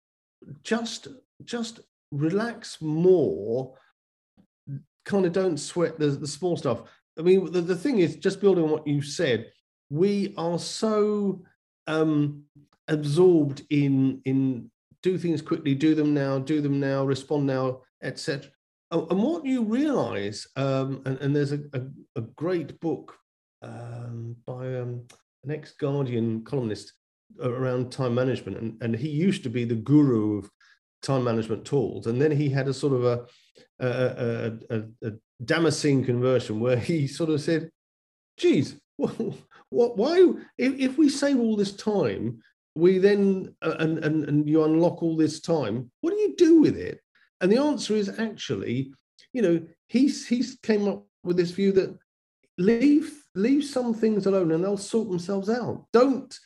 just 0.64 1.08
just 1.44 1.80
relax 2.12 2.80
more, 2.80 3.74
kind 5.06 5.26
of 5.26 5.34
don't 5.34 5.58
sweat 5.58 5.98
the, 5.98 6.08
the 6.08 6.28
small 6.28 6.56
stuff. 6.56 6.84
I 7.18 7.24
mean, 7.24 7.52
the, 7.52 7.62
the 7.62 7.76
thing 7.76 7.98
is, 7.98 8.16
just 8.18 8.42
building 8.42 8.64
on 8.64 8.70
what 8.70 8.88
you 8.88 9.02
said, 9.02 9.52
we 9.90 10.36
are 10.38 10.60
so 10.60 11.44
um, 11.88 12.44
absorbed 12.88 13.64
in 13.72 14.22
in 14.26 14.70
do 15.02 15.18
things 15.18 15.42
quickly, 15.42 15.74
do 15.74 15.96
them 15.96 16.14
now, 16.14 16.38
do 16.38 16.62
them 16.62 16.80
now, 16.80 17.04
respond 17.04 17.48
now, 17.48 17.82
etc. 18.02 18.50
Oh, 18.92 19.08
and 19.10 19.22
what 19.22 19.46
you 19.46 19.64
realize, 19.64 20.48
um, 20.56 21.02
and, 21.06 21.18
and, 21.20 21.36
there's 21.36 21.52
a, 21.52 21.60
a, 21.74 21.82
a 22.16 22.22
great 22.22 22.80
book 22.80 23.18
um, 23.62 24.36
by 24.46 24.78
um, 24.78 25.04
an 25.44 25.52
ex 25.52 25.74
Guardian 25.74 26.46
columnist 26.46 26.94
around 27.42 27.92
time 27.92 28.16
management, 28.16 28.58
and, 28.58 28.82
and 28.82 28.96
he 28.96 29.10
used 29.10 29.44
to 29.44 29.50
be 29.50 29.66
the 29.66 29.76
guru 29.76 30.40
of 30.40 30.50
time 31.02 31.24
management 31.24 31.66
tools. 31.66 32.08
And 32.08 32.22
then 32.22 32.32
he 32.32 32.50
had 32.50 32.68
a 32.68 32.74
sort 32.74 32.94
of 32.94 33.04
a, 33.04 33.26
a, 33.80 34.58
a, 34.70 34.84
a, 35.08 35.12
Damascene 35.46 36.04
conversion 36.04 36.60
where 36.60 36.78
he 36.78 37.08
sort 37.08 37.30
of 37.30 37.40
said, 37.42 37.70
geez, 38.38 38.80
well, 38.98 39.38
what, 39.70 39.98
why, 39.98 40.18
if, 40.58 40.74
if 40.80 40.98
we 40.98 41.10
save 41.10 41.40
all 41.40 41.56
this 41.56 41.74
time, 41.74 42.40
we 42.76 42.98
then, 42.98 43.56
uh, 43.62 43.76
and, 43.80 44.00
and, 44.00 44.24
and 44.26 44.50
you 44.50 44.64
unlock 44.64 45.04
all 45.04 45.16
this 45.16 45.40
time, 45.40 45.92
what 46.02 46.12
do 46.12 46.18
you 46.18 46.36
do 46.36 46.62
with 46.62 46.78
it? 46.78 47.02
And 47.42 47.52
the 47.52 47.62
answer 47.62 47.96
is 47.96 48.20
actually, 48.20 48.94
you 49.34 49.42
know, 49.42 49.62
he's 49.88 50.28
he's 50.28 50.58
came 50.62 50.88
up 50.88 51.06
with 51.24 51.38
this 51.38 51.52
view 51.52 51.72
that 51.74 51.98
leave 52.58 53.24
leave 53.36 53.64
some 53.64 53.94
things 53.94 54.26
alone 54.26 54.52
and 54.52 54.64
they'll 54.64 54.78
sort 54.78 55.10
themselves 55.10 55.50
out. 55.50 55.86
Don't 55.94 56.38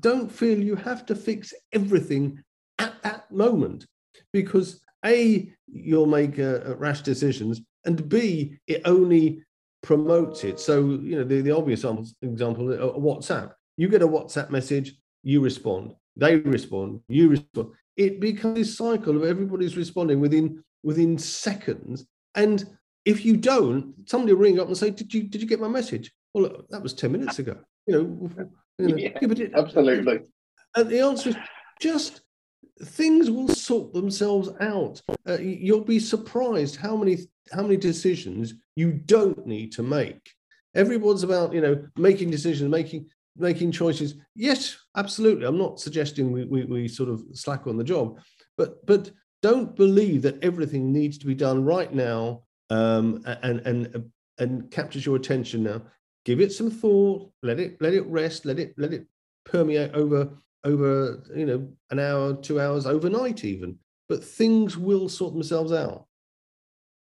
don't 0.00 0.30
feel 0.30 0.58
you 0.58 0.76
have 0.76 1.06
to 1.06 1.14
fix 1.14 1.54
everything 1.72 2.42
at 2.78 3.02
that 3.02 3.30
moment 3.30 3.86
because 4.32 4.80
a 5.04 5.50
you'll 5.66 6.06
make 6.06 6.38
uh, 6.38 6.76
rash 6.76 7.02
decisions 7.02 7.60
and 7.84 8.08
b 8.08 8.58
it 8.66 8.82
only 8.84 9.42
promotes 9.82 10.44
it. 10.44 10.58
So 10.60 10.80
you 10.80 11.16
know 11.16 11.24
the, 11.24 11.40
the 11.40 11.56
obvious 11.56 11.84
example 12.22 12.72
uh, 12.72 12.98
whatsapp. 12.98 13.52
You 13.76 13.88
get 13.88 14.02
a 14.02 14.08
whatsapp 14.08 14.50
message 14.50 14.94
you 15.22 15.40
respond. 15.40 15.94
They 16.16 16.36
respond 16.36 17.00
you 17.08 17.28
respond 17.28 17.70
it 17.96 18.20
becomes 18.20 18.56
this 18.56 18.76
cycle 18.76 19.16
of 19.16 19.24
everybody's 19.24 19.76
responding 19.76 20.20
within 20.20 20.62
within 20.82 21.18
seconds. 21.18 22.06
And 22.34 22.64
if 23.04 23.24
you 23.24 23.36
don't, 23.36 23.94
somebody 24.06 24.32
will 24.32 24.40
ring 24.40 24.60
up 24.60 24.68
and 24.68 24.76
say, 24.76 24.90
"Did 24.90 25.12
you 25.12 25.24
did 25.24 25.40
you 25.40 25.48
get 25.48 25.60
my 25.60 25.68
message?" 25.68 26.12
Well, 26.32 26.64
that 26.70 26.82
was 26.82 26.94
ten 26.94 27.12
minutes 27.12 27.38
ago. 27.38 27.56
You 27.86 27.94
know, 27.94 28.30
you 28.78 28.88
know 28.88 28.96
yeah, 28.96 29.10
it, 29.20 29.52
absolutely. 29.54 30.20
And 30.76 30.88
the 30.88 31.00
answer 31.00 31.30
is 31.30 31.36
just 31.80 32.22
things 32.82 33.30
will 33.30 33.48
sort 33.48 33.92
themselves 33.92 34.50
out. 34.60 35.00
Uh, 35.28 35.38
you'll 35.38 35.84
be 35.84 35.98
surprised 35.98 36.76
how 36.76 36.96
many 36.96 37.18
how 37.52 37.62
many 37.62 37.76
decisions 37.76 38.54
you 38.76 38.92
don't 38.92 39.46
need 39.46 39.72
to 39.72 39.82
make. 39.82 40.30
Everyone's 40.74 41.22
about 41.22 41.52
you 41.52 41.60
know 41.60 41.86
making 41.96 42.30
decisions, 42.30 42.70
making 42.70 43.08
making 43.36 43.72
choices. 43.72 44.14
Yes, 44.34 44.76
absolutely. 44.96 45.46
I'm 45.46 45.58
not 45.58 45.80
suggesting 45.80 46.32
we, 46.32 46.44
we, 46.44 46.64
we 46.64 46.88
sort 46.88 47.08
of 47.08 47.22
slack 47.32 47.66
on 47.66 47.76
the 47.76 47.84
job, 47.84 48.18
but 48.56 48.84
but 48.86 49.10
don't 49.42 49.76
believe 49.76 50.22
that 50.22 50.42
everything 50.42 50.92
needs 50.92 51.18
to 51.18 51.26
be 51.26 51.34
done 51.34 51.64
right 51.64 51.92
now 51.92 52.42
um, 52.70 53.22
and 53.42 53.60
and 53.60 54.10
and 54.38 54.70
captures 54.70 55.04
your 55.04 55.16
attention 55.16 55.62
now. 55.62 55.82
Give 56.24 56.40
it 56.40 56.52
some 56.52 56.70
thought. 56.70 57.30
Let 57.42 57.60
it 57.60 57.80
let 57.80 57.94
it 57.94 58.06
rest. 58.06 58.44
Let 58.44 58.58
it 58.58 58.74
let 58.78 58.92
it 58.92 59.06
permeate 59.44 59.92
over 59.94 60.30
over 60.64 61.22
you 61.34 61.46
know 61.46 61.68
an 61.90 61.98
hour, 61.98 62.34
two 62.34 62.60
hours, 62.60 62.86
overnight 62.86 63.44
even. 63.44 63.78
But 64.08 64.24
things 64.24 64.76
will 64.76 65.08
sort 65.08 65.32
themselves 65.32 65.72
out. 65.72 66.06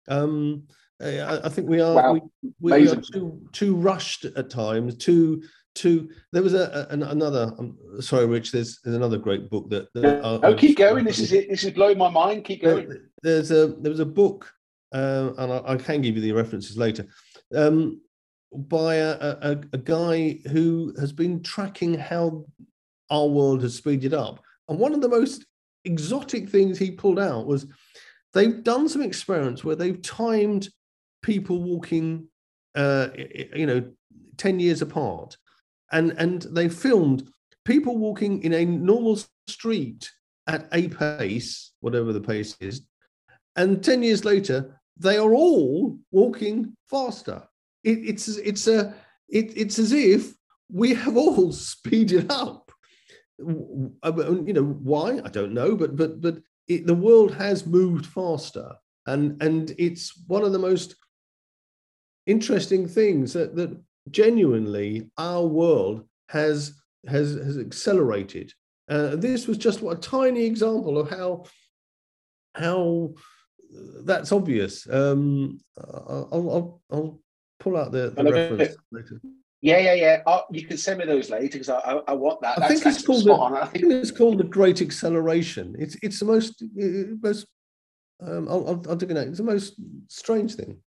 Um, 0.08 0.64
I, 1.02 1.42
I 1.44 1.50
think 1.50 1.68
we 1.68 1.82
are 1.82 1.96
wow. 1.96 2.14
we, 2.14 2.22
we 2.60 2.90
are 2.90 2.96
too 2.96 3.42
too 3.52 3.76
rushed 3.76 4.26
at 4.26 4.50
times, 4.50 4.98
too 4.98 5.44
to 5.74 6.10
there 6.34 6.44
was 6.44 6.54
a, 6.54 6.88
a 6.90 6.94
another 7.10 7.54
I'm 7.58 7.78
sorry 8.02 8.26
rich 8.26 8.52
there's, 8.52 8.80
there's 8.82 8.96
another 8.96 9.18
great 9.18 9.50
book 9.50 9.70
that, 9.70 9.92
that 9.94 10.02
no, 10.02 10.40
I, 10.44 10.54
keep 10.54 10.78
going. 10.78 11.06
this 11.06 11.20
is 11.20 11.32
it. 11.32 11.50
This 11.50 11.64
is 11.64 11.72
blowing 11.72 11.98
my 11.98 12.10
mind. 12.10 12.44
Keep 12.44 12.64
going. 12.64 13.00
there's 13.24 13.52
a 13.52 13.68
there 13.68 13.92
was 13.92 14.02
a 14.02 14.06
book 14.06 14.52
uh, 14.94 15.32
and 15.38 15.54
I, 15.54 15.62
I, 15.66 15.78
can 15.78 16.02
give 16.02 16.16
you 16.16 16.22
the 16.22 16.34
references 16.34 16.78
later 16.78 17.08
um, 17.56 18.02
by 18.52 18.96
a, 18.96 19.12
a, 19.12 19.62
a, 19.72 19.78
guy 19.78 20.40
who 20.52 20.94
has 21.00 21.14
been 21.14 21.42
tracking 21.42 21.94
how 21.94 22.44
our 23.10 23.28
world 23.28 23.62
has 23.62 23.76
speeded 23.76 24.14
up. 24.14 24.44
And 24.68 24.78
one 24.78 24.94
of 24.94 25.00
the 25.00 25.08
most 25.08 25.46
exotic 25.86 26.50
things 26.50 26.78
he 26.78 26.92
pulled 26.92 27.20
out 27.20 27.46
was 27.46 27.68
they've 28.34 28.64
done 28.64 28.90
some 28.90 29.02
experiments 29.02 29.64
where 29.64 29.76
they've 29.76 30.02
timed 30.02 30.70
people 31.22 31.62
walking 31.62 32.28
uh, 32.76 33.10
you 33.56 33.66
know 33.66 33.84
10 34.38 34.60
years 34.60 34.82
apart 34.82 35.38
and 35.92 36.12
and 36.18 36.44
they 36.44 36.70
filmed 36.70 37.30
people 37.66 37.98
walking 37.98 38.44
in 38.44 38.54
a 38.54 38.66
normal 38.66 39.20
street 39.48 40.10
at 40.48 40.68
a 40.72 40.88
pace, 40.90 41.72
whatever 41.82 42.14
the 42.14 42.22
pace 42.22 42.56
is, 42.60 42.82
and 43.56 43.84
ten 43.84 44.04
years 44.04 44.26
later 44.26 44.82
they 44.98 45.18
are 45.18 45.34
all 45.34 45.98
walking 46.12 46.76
faster. 46.90 47.44
It, 47.84 48.00
it's 48.00 48.28
it's 48.28 48.68
a 48.68 48.94
it, 49.30 49.58
it's 49.58 49.80
as 49.80 49.92
if 49.92 50.34
we 50.72 50.94
have 50.94 51.18
all 51.18 51.52
speeded 51.72 52.32
up. 52.32 52.72
Uh, 53.40 53.92
um, 54.04 54.48
you 54.48 54.54
know 54.54 54.64
why? 54.64 55.20
I 55.24 55.30
don't 55.30 55.54
know, 55.54 55.76
but 55.76 55.96
but 55.96 56.22
but 56.22 56.38
it, 56.68 56.86
the 56.86 56.94
world 56.94 57.34
has 57.34 57.66
moved 57.66 58.06
faster, 58.06 58.74
and 59.06 59.42
and 59.42 59.74
it's 59.78 60.14
one 60.28 60.44
of 60.44 60.52
the 60.52 60.60
most 60.60 60.96
interesting 62.28 62.88
things 62.88 63.34
that 63.34 63.56
that 63.56 63.76
genuinely 64.12 65.10
our 65.18 65.46
world 65.46 66.06
has 66.30 66.80
has 67.08 67.34
has 67.36 67.58
accelerated. 67.58 68.54
Uh, 68.90 69.16
this 69.16 69.48
was 69.48 69.58
just 69.58 69.82
a 69.82 69.96
tiny 69.96 70.46
example 70.46 70.98
of 70.98 71.10
how 71.10 71.46
how 72.56 73.14
that's 74.04 74.32
obvious. 74.32 74.88
Um, 74.90 75.60
I'll, 75.78 76.30
I'll, 76.32 76.82
I'll 76.92 77.20
pull 77.60 77.78
out 77.78 77.92
the, 77.92 78.10
the 78.10 78.24
reference 78.24 78.76
later. 78.92 79.22
Yeah, 79.62 79.78
yeah, 79.78 79.94
yeah. 79.94 80.22
Oh, 80.26 80.44
you 80.52 80.66
can 80.66 80.78
send 80.78 81.00
me 81.00 81.06
those 81.06 81.30
later 81.30 81.60
because 81.60 81.70
I, 81.70 81.78
I, 81.78 81.94
I, 82.08 82.14
want 82.14 82.42
that. 82.42 82.58
I 82.58 82.68
That's, 82.68 82.82
think 82.82 82.96
it's 82.96 83.06
called. 83.06 83.26
The, 83.26 83.34
I 83.34 83.68
think 83.68 83.86
it's 83.86 84.12
called 84.12 84.40
the 84.40 84.44
Great 84.44 84.82
Acceleration. 84.82 85.76
It's 85.78 85.96
it's 86.02 86.20
the 86.20 86.26
most 86.26 86.64
uh, 86.64 87.16
most. 87.22 87.46
Um, 88.22 88.48
I'll, 88.50 88.68
I'll, 88.68 88.86
I'll 88.90 88.96
dig 88.96 89.12
it 89.12 89.18
out. 89.18 89.28
It's 89.28 89.38
the 89.38 89.44
most 89.44 89.76
strange 90.08 90.56
thing. 90.56 90.80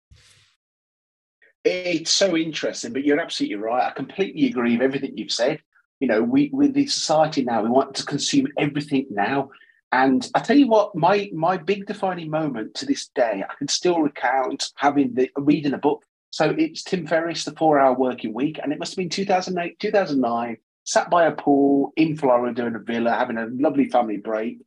It's 1.64 2.10
so 2.10 2.36
interesting, 2.36 2.92
but 2.92 3.04
you're 3.04 3.20
absolutely 3.20 3.56
right. 3.56 3.84
I 3.84 3.90
completely 3.90 4.46
agree 4.46 4.72
with 4.76 4.82
everything 4.82 5.16
you've 5.16 5.32
said. 5.32 5.60
You 5.98 6.08
know, 6.08 6.22
we 6.22 6.50
with 6.52 6.74
the 6.74 6.86
society 6.86 7.42
now, 7.42 7.62
we 7.62 7.70
want 7.70 7.94
to 7.96 8.04
consume 8.04 8.48
everything 8.58 9.06
now. 9.10 9.50
And 9.90 10.28
I 10.34 10.40
tell 10.40 10.58
you 10.58 10.68
what, 10.68 10.94
my 10.94 11.30
my 11.32 11.56
big 11.56 11.86
defining 11.86 12.28
moment 12.28 12.74
to 12.76 12.86
this 12.86 13.08
day, 13.08 13.42
I 13.48 13.54
can 13.54 13.68
still 13.68 14.00
recount 14.00 14.72
having 14.76 15.14
the 15.14 15.30
reading 15.36 15.72
a 15.72 15.78
book. 15.78 16.04
So 16.30 16.54
it's 16.58 16.82
Tim 16.82 17.06
Ferriss, 17.06 17.44
the 17.44 17.52
Four 17.52 17.78
Hour 17.78 17.94
Working 17.94 18.34
Week, 18.34 18.58
and 18.62 18.72
it 18.72 18.78
must 18.78 18.92
have 18.92 18.96
been 18.98 19.08
2008, 19.08 19.78
2009. 19.78 20.56
Sat 20.86 21.08
by 21.08 21.24
a 21.24 21.32
pool 21.32 21.92
in 21.96 22.16
Florida 22.16 22.66
in 22.66 22.76
a 22.76 22.78
villa, 22.78 23.12
having 23.12 23.38
a 23.38 23.46
lovely 23.52 23.88
family 23.88 24.18
break, 24.18 24.58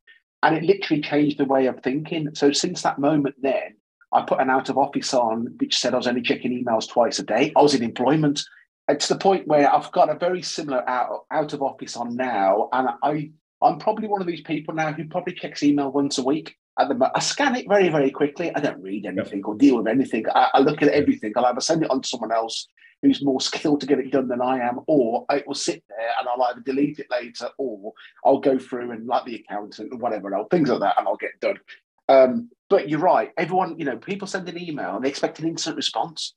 and 0.42 0.56
it 0.56 0.64
literally 0.64 1.02
changed 1.04 1.38
the 1.38 1.46
way 1.46 1.68
of 1.68 1.84
thinking. 1.84 2.34
So 2.34 2.52
since 2.52 2.82
that 2.82 2.98
moment, 2.98 3.36
then 3.40 3.77
I 4.12 4.22
put 4.22 4.40
an 4.40 4.50
out 4.50 4.70
of 4.70 4.78
office 4.78 5.14
on, 5.14 5.56
which 5.60 5.78
said 5.78 5.94
I 5.94 5.98
was 5.98 6.08
only 6.08 6.22
checking 6.22 6.52
emails 6.52 6.88
twice 6.88 7.20
a 7.20 7.24
day. 7.24 7.52
I 7.56 7.62
was 7.62 7.74
in 7.74 7.84
employment. 7.84 8.42
It's 8.88 9.10
the 9.10 9.18
point 9.18 9.48
where 9.48 9.74
I've 9.74 9.92
got 9.92 10.10
a 10.10 10.18
very 10.18 10.42
similar 10.42 10.88
out, 10.90 11.26
out 11.30 11.54
of 11.54 11.62
office 11.62 11.98
on 11.98 12.16
now, 12.16 12.70
and 12.72 12.90
I 13.04 13.32
I'm 13.62 13.80
probably 13.80 14.08
one 14.08 14.22
of 14.22 14.28
these 14.28 14.42
people 14.42 14.74
now 14.74 14.94
who 14.94 15.08
probably 15.08 15.34
checks 15.34 15.64
email 15.64 15.92
once 15.92 16.18
a 16.18 16.24
week. 16.24 16.56
At 16.80 16.90
the, 16.90 17.12
I 17.16 17.20
scan 17.20 17.56
it 17.56 17.68
very, 17.68 17.90
very 17.90 18.12
quickly. 18.12 18.54
I 18.54 18.60
don't 18.60 18.82
read 18.82 19.08
anything 19.08 19.44
or 19.46 19.56
deal 19.56 19.78
with 19.78 19.88
anything. 19.88 20.26
I, 20.34 20.50
I 20.54 20.60
look 20.60 20.84
at 20.84 20.90
everything. 20.90 21.34
I'll 21.36 21.46
either 21.46 21.60
send 21.60 21.84
it 21.84 21.90
on 21.90 22.02
to 22.02 22.08
someone 22.08 22.32
else 22.32 22.68
who's 23.02 23.24
more 23.24 23.42
skilled 23.42 23.82
to 23.82 23.88
get 23.88 24.00
it 24.00 24.12
done 24.12 24.28
than 24.28 24.42
I 24.42 24.60
am, 24.60 24.82
or 24.88 25.26
it 25.32 25.48
will 25.48 25.56
sit 25.56 25.84
there 25.90 26.10
and 26.20 26.28
I'll 26.28 26.42
either 26.44 26.62
delete 26.62 27.00
it 27.00 27.08
later 27.10 27.50
or 27.58 27.94
I'll 28.26 28.40
go 28.40 28.58
through 28.58 28.92
and 28.92 29.08
like 29.08 29.26
the 29.26 29.36
accountant 29.36 29.92
or 29.92 29.98
whatever 29.98 30.34
else, 30.36 30.48
things 30.50 30.70
like 30.70 30.80
that, 30.80 30.96
and 30.98 31.08
I'll 31.08 31.18
get 31.18 31.40
done. 31.40 31.58
Um, 32.10 32.50
but 32.70 32.90
you're 32.90 33.00
right. 33.00 33.32
Everyone, 33.38 33.78
you 33.80 33.86
know, 33.86 33.98
people 33.98 34.28
send 34.28 34.48
an 34.50 34.62
email 34.62 34.96
and 34.96 35.06
they 35.06 35.10
expect 35.10 35.40
an 35.40 35.48
instant 35.48 35.76
response. 35.76 36.34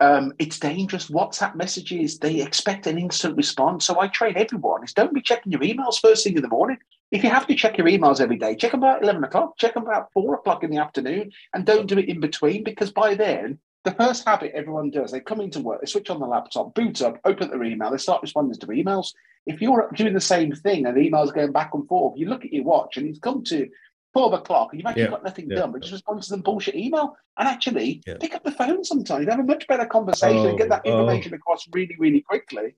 Um, 0.00 0.32
it's 0.38 0.58
dangerous. 0.58 1.08
WhatsApp 1.08 1.54
messages, 1.54 2.18
they 2.18 2.40
expect 2.40 2.88
an 2.88 2.98
instant 2.98 3.36
response. 3.36 3.84
So 3.84 4.00
I 4.00 4.08
train 4.08 4.34
everyone 4.36 4.82
is 4.82 4.92
don't 4.92 5.14
be 5.14 5.22
checking 5.22 5.52
your 5.52 5.60
emails 5.60 6.00
first 6.00 6.24
thing 6.24 6.34
in 6.34 6.42
the 6.42 6.48
morning. 6.48 6.78
If 7.12 7.22
you 7.22 7.30
have 7.30 7.46
to 7.46 7.54
check 7.54 7.78
your 7.78 7.86
emails 7.86 8.20
every 8.20 8.36
day, 8.36 8.56
check 8.56 8.72
them 8.72 8.82
about 8.82 9.02
11 9.02 9.22
o'clock, 9.22 9.58
check 9.58 9.74
them 9.74 9.84
about 9.84 10.12
four 10.12 10.34
o'clock 10.34 10.64
in 10.64 10.70
the 10.70 10.78
afternoon, 10.78 11.30
and 11.54 11.64
don't 11.64 11.86
do 11.86 11.98
it 11.98 12.08
in 12.08 12.20
between 12.20 12.64
because 12.64 12.90
by 12.90 13.14
then, 13.14 13.58
the 13.84 13.92
first 13.92 14.24
habit 14.26 14.52
everyone 14.54 14.90
does, 14.90 15.10
they 15.10 15.20
come 15.20 15.40
into 15.40 15.60
work, 15.60 15.80
they 15.80 15.86
switch 15.86 16.08
on 16.08 16.20
the 16.20 16.26
laptop, 16.26 16.74
boot 16.74 17.02
up, 17.02 17.18
open 17.24 17.50
their 17.50 17.64
email, 17.64 17.90
they 17.90 17.96
start 17.96 18.22
responding 18.22 18.58
to 18.58 18.66
emails. 18.68 19.12
If 19.44 19.60
you're 19.60 19.90
doing 19.94 20.14
the 20.14 20.20
same 20.20 20.52
thing 20.52 20.86
and 20.86 20.96
email's 20.96 21.32
going 21.32 21.52
back 21.52 21.74
and 21.74 21.86
forth, 21.88 22.18
you 22.18 22.28
look 22.28 22.44
at 22.44 22.52
your 22.52 22.64
watch 22.64 22.96
and 22.96 23.08
it's 23.08 23.18
come 23.18 23.42
to 23.44 23.68
12 24.12 24.32
o'clock 24.34 24.68
and 24.72 24.80
you've 24.80 24.86
actually 24.86 25.02
yeah. 25.02 25.08
got 25.08 25.24
nothing 25.24 25.50
yeah. 25.50 25.56
done, 25.56 25.72
but 25.72 25.80
just 25.80 25.92
respond 25.92 26.20
to 26.20 26.28
some 26.28 26.40
bullshit 26.40 26.74
email 26.74 27.16
and 27.38 27.48
actually 27.48 28.02
yeah. 28.06 28.14
pick 28.20 28.34
up 28.34 28.44
the 28.44 28.52
phone 28.52 28.84
sometimes, 28.84 29.26
have 29.28 29.40
a 29.40 29.42
much 29.42 29.66
better 29.66 29.86
conversation 29.86 30.38
oh, 30.38 30.48
and 30.48 30.58
get 30.58 30.68
that 30.68 30.82
oh. 30.84 31.00
information 31.00 31.32
oh. 31.32 31.36
across 31.36 31.66
really, 31.72 31.96
really 31.98 32.20
quickly. 32.20 32.74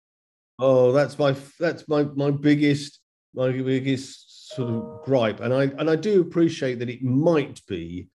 Oh, 0.58 0.92
that's 0.92 1.18
my 1.18 1.34
that's 1.58 1.88
my 1.88 2.04
my 2.04 2.30
biggest 2.30 3.00
my 3.34 3.50
biggest 3.50 4.54
sort 4.54 4.70
of 4.70 5.04
gripe. 5.04 5.40
And 5.40 5.52
I 5.52 5.64
and 5.64 5.90
I 5.90 5.96
do 5.96 6.20
appreciate 6.20 6.78
that 6.78 6.88
it 6.88 7.02
might 7.02 7.60
be 7.66 8.08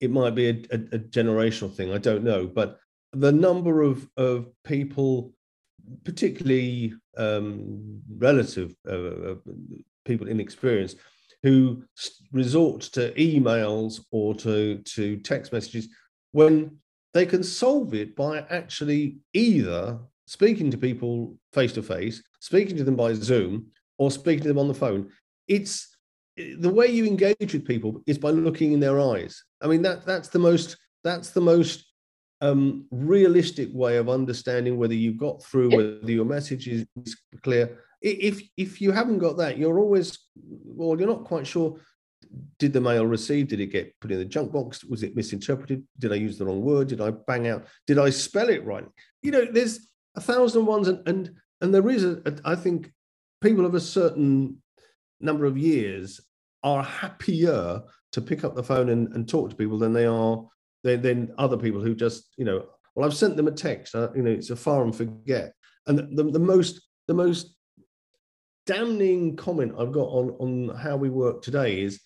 it 0.00 0.10
might 0.10 0.34
be 0.34 0.48
a, 0.48 0.54
a, 0.72 0.96
a 0.96 0.98
generational 0.98 1.72
thing. 1.72 1.92
I 1.92 1.98
don't 1.98 2.24
know. 2.24 2.46
But 2.46 2.78
the 3.12 3.30
number 3.30 3.82
of 3.82 4.08
of 4.16 4.48
people, 4.64 5.32
particularly 6.04 6.94
um, 7.16 8.02
relative 8.16 8.74
uh, 8.88 8.92
uh 8.92 9.34
people 10.04 10.26
in 10.26 10.40
experience, 10.40 10.96
who 11.44 11.84
resort 12.32 12.80
to 12.80 13.12
emails 13.12 14.00
or 14.10 14.34
to, 14.34 14.78
to 14.78 15.18
text 15.18 15.52
messages 15.52 15.88
when 16.32 16.76
they 17.12 17.26
can 17.26 17.42
solve 17.42 17.92
it 17.92 18.16
by 18.16 18.38
actually 18.48 19.18
either 19.34 19.98
speaking 20.26 20.70
to 20.70 20.78
people 20.78 21.36
face 21.52 21.74
to 21.74 21.82
face, 21.82 22.22
speaking 22.40 22.76
to 22.78 22.82
them 22.82 22.96
by 22.96 23.12
Zoom, 23.12 23.66
or 23.98 24.10
speaking 24.10 24.42
to 24.42 24.48
them 24.48 24.58
on 24.58 24.68
the 24.68 24.74
phone. 24.74 25.10
It's 25.46 25.96
the 26.36 26.70
way 26.70 26.86
you 26.86 27.04
engage 27.04 27.52
with 27.52 27.66
people 27.66 28.02
is 28.06 28.16
by 28.16 28.30
looking 28.30 28.72
in 28.72 28.80
their 28.80 28.98
eyes. 28.98 29.44
I 29.60 29.66
mean 29.66 29.82
that 29.82 30.06
that's 30.06 30.30
the 30.30 30.38
most 30.38 30.78
that's 31.04 31.30
the 31.30 31.42
most 31.42 31.84
um, 32.40 32.86
realistic 32.90 33.68
way 33.72 33.98
of 33.98 34.08
understanding 34.08 34.78
whether 34.78 34.94
you've 34.94 35.18
got 35.18 35.44
through, 35.44 35.76
whether 35.76 36.10
your 36.10 36.24
message 36.24 36.68
is 36.68 36.86
clear, 37.42 37.78
if 38.04 38.42
if 38.56 38.80
you 38.80 38.92
haven't 38.92 39.18
got 39.18 39.38
that, 39.38 39.58
you're 39.58 39.78
always 39.78 40.18
well, 40.36 40.98
you're 40.98 41.08
not 41.08 41.24
quite 41.24 41.46
sure. 41.46 41.80
Did 42.58 42.72
the 42.72 42.80
mail 42.80 43.06
receive? 43.06 43.48
Did 43.48 43.60
it 43.60 43.66
get 43.66 43.98
put 44.00 44.10
in 44.10 44.18
the 44.18 44.24
junk 44.24 44.52
box? 44.52 44.84
Was 44.84 45.02
it 45.02 45.16
misinterpreted? 45.16 45.84
Did 45.98 46.12
I 46.12 46.16
use 46.16 46.36
the 46.36 46.46
wrong 46.46 46.62
word? 46.62 46.88
Did 46.88 47.00
I 47.00 47.10
bang 47.10 47.48
out? 47.48 47.66
Did 47.86 47.98
I 47.98 48.10
spell 48.10 48.48
it 48.48 48.64
right? 48.64 48.84
You 49.22 49.30
know, 49.30 49.46
there's 49.50 49.90
a 50.16 50.20
thousand 50.20 50.66
ones, 50.66 50.88
and 50.88 51.06
and 51.08 51.30
and 51.60 51.74
there 51.74 51.88
is 51.88 52.04
a, 52.04 52.20
a 52.26 52.34
I 52.44 52.54
think 52.56 52.92
people 53.40 53.64
of 53.64 53.74
a 53.74 53.80
certain 53.80 54.62
number 55.20 55.46
of 55.46 55.56
years 55.56 56.20
are 56.62 56.82
happier 56.82 57.82
to 58.12 58.20
pick 58.20 58.44
up 58.44 58.54
the 58.54 58.62
phone 58.62 58.90
and, 58.90 59.12
and 59.14 59.28
talk 59.28 59.50
to 59.50 59.56
people 59.56 59.78
than 59.78 59.92
they 59.92 60.06
are 60.06 60.44
than, 60.82 61.02
than 61.02 61.34
other 61.38 61.56
people 61.56 61.80
who 61.80 61.94
just 61.94 62.32
you 62.36 62.44
know 62.44 62.66
well 62.94 63.06
I've 63.06 63.16
sent 63.16 63.36
them 63.36 63.48
a 63.48 63.52
text 63.52 63.94
uh, 63.94 64.08
you 64.14 64.22
know 64.22 64.30
it's 64.30 64.50
a 64.50 64.56
far 64.56 64.82
and 64.82 64.94
forget 64.94 65.52
and 65.86 65.98
the, 65.98 66.22
the, 66.22 66.30
the 66.32 66.38
most 66.38 66.80
the 67.06 67.14
most 67.14 67.54
damning 68.66 69.36
comment 69.36 69.74
I've 69.78 69.92
got 69.92 70.08
on, 70.08 70.30
on 70.38 70.76
how 70.76 70.96
we 70.96 71.10
work 71.10 71.42
today 71.42 71.82
is 71.82 72.00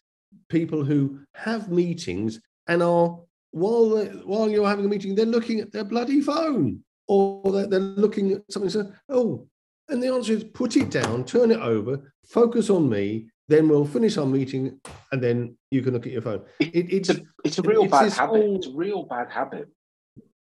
people 0.49 0.85
who 0.85 1.21
have 1.35 1.71
meetings 1.71 2.40
and 2.66 2.83
are 2.83 3.18
while 3.51 3.88
they, 3.90 4.07
while 4.07 4.49
you're 4.49 4.68
having 4.68 4.85
a 4.85 4.88
meeting, 4.88 5.14
they're 5.14 5.27
looking 5.27 5.61
at 5.61 5.73
their 5.73 5.85
bloody 5.85 6.21
phone 6.21 6.83
or 7.07 7.51
they're, 7.51 7.66
they're 7.66 7.81
looking 7.81 8.33
at 8.33 8.42
something. 8.51 8.71
So, 8.71 8.92
oh, 9.09 9.47
and 9.88 10.03
the 10.03 10.12
answer 10.12 10.35
is 10.35 10.44
put 10.44 10.77
it 10.77 10.90
down, 10.90 11.25
turn 11.25 11.51
it 11.51 11.61
over, 11.61 12.12
focus 12.27 12.71
on 12.71 12.88
me. 12.88 13.29
Then 13.49 13.66
we'll 13.66 13.87
finish 13.87 14.18
our 14.18 14.27
meeting, 14.27 14.79
and 15.11 15.23
then 15.23 15.57
you 15.71 15.81
can 15.81 15.94
look 15.94 16.05
at 16.05 16.12
your 16.12 16.21
phone. 16.21 16.42
It, 16.61 16.92
it's, 16.92 17.09
a, 17.09 17.23
it's 17.44 17.59
a 17.59 17.62
real 17.62 17.85
it's 17.85 17.90
bad 17.90 18.12
habit. 18.12 18.42
Whole, 18.42 18.57
it's 18.57 18.66
a 18.66 18.73
real 18.73 19.05
bad 19.05 19.31
habit. 19.31 19.68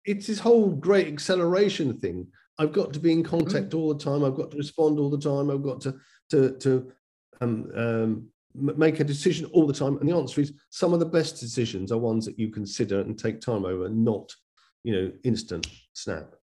It's 0.04 0.26
this 0.26 0.38
whole 0.38 0.68
great 0.68 1.08
acceleration 1.08 1.98
thing 1.98 2.26
I've 2.58 2.72
got 2.72 2.92
to 2.92 3.00
be 3.00 3.12
in 3.12 3.22
contact 3.22 3.70
mm. 3.70 3.74
all 3.74 3.94
the 3.94 4.02
time. 4.02 4.24
I've 4.24 4.36
got 4.36 4.50
to 4.50 4.56
respond 4.56 4.98
all 4.98 5.10
the 5.10 5.18
time. 5.18 5.50
I've 5.50 5.62
got 5.62 5.80
to 5.82 5.96
to 6.30 6.56
to 6.58 6.92
um, 7.40 7.70
um, 7.74 8.28
make 8.54 9.00
a 9.00 9.04
decision 9.04 9.46
all 9.52 9.66
the 9.66 9.72
time. 9.72 9.96
And 9.98 10.08
the 10.08 10.16
answer 10.16 10.40
is 10.40 10.52
some 10.70 10.92
of 10.92 11.00
the 11.00 11.06
best 11.06 11.40
decisions 11.40 11.90
are 11.90 11.98
ones 11.98 12.26
that 12.26 12.38
you 12.38 12.50
consider 12.50 13.00
and 13.00 13.18
take 13.18 13.40
time 13.40 13.64
over, 13.64 13.88
not 13.88 14.32
you 14.84 14.92
know 14.92 15.12
instant 15.24 15.66
snap. 15.92 16.34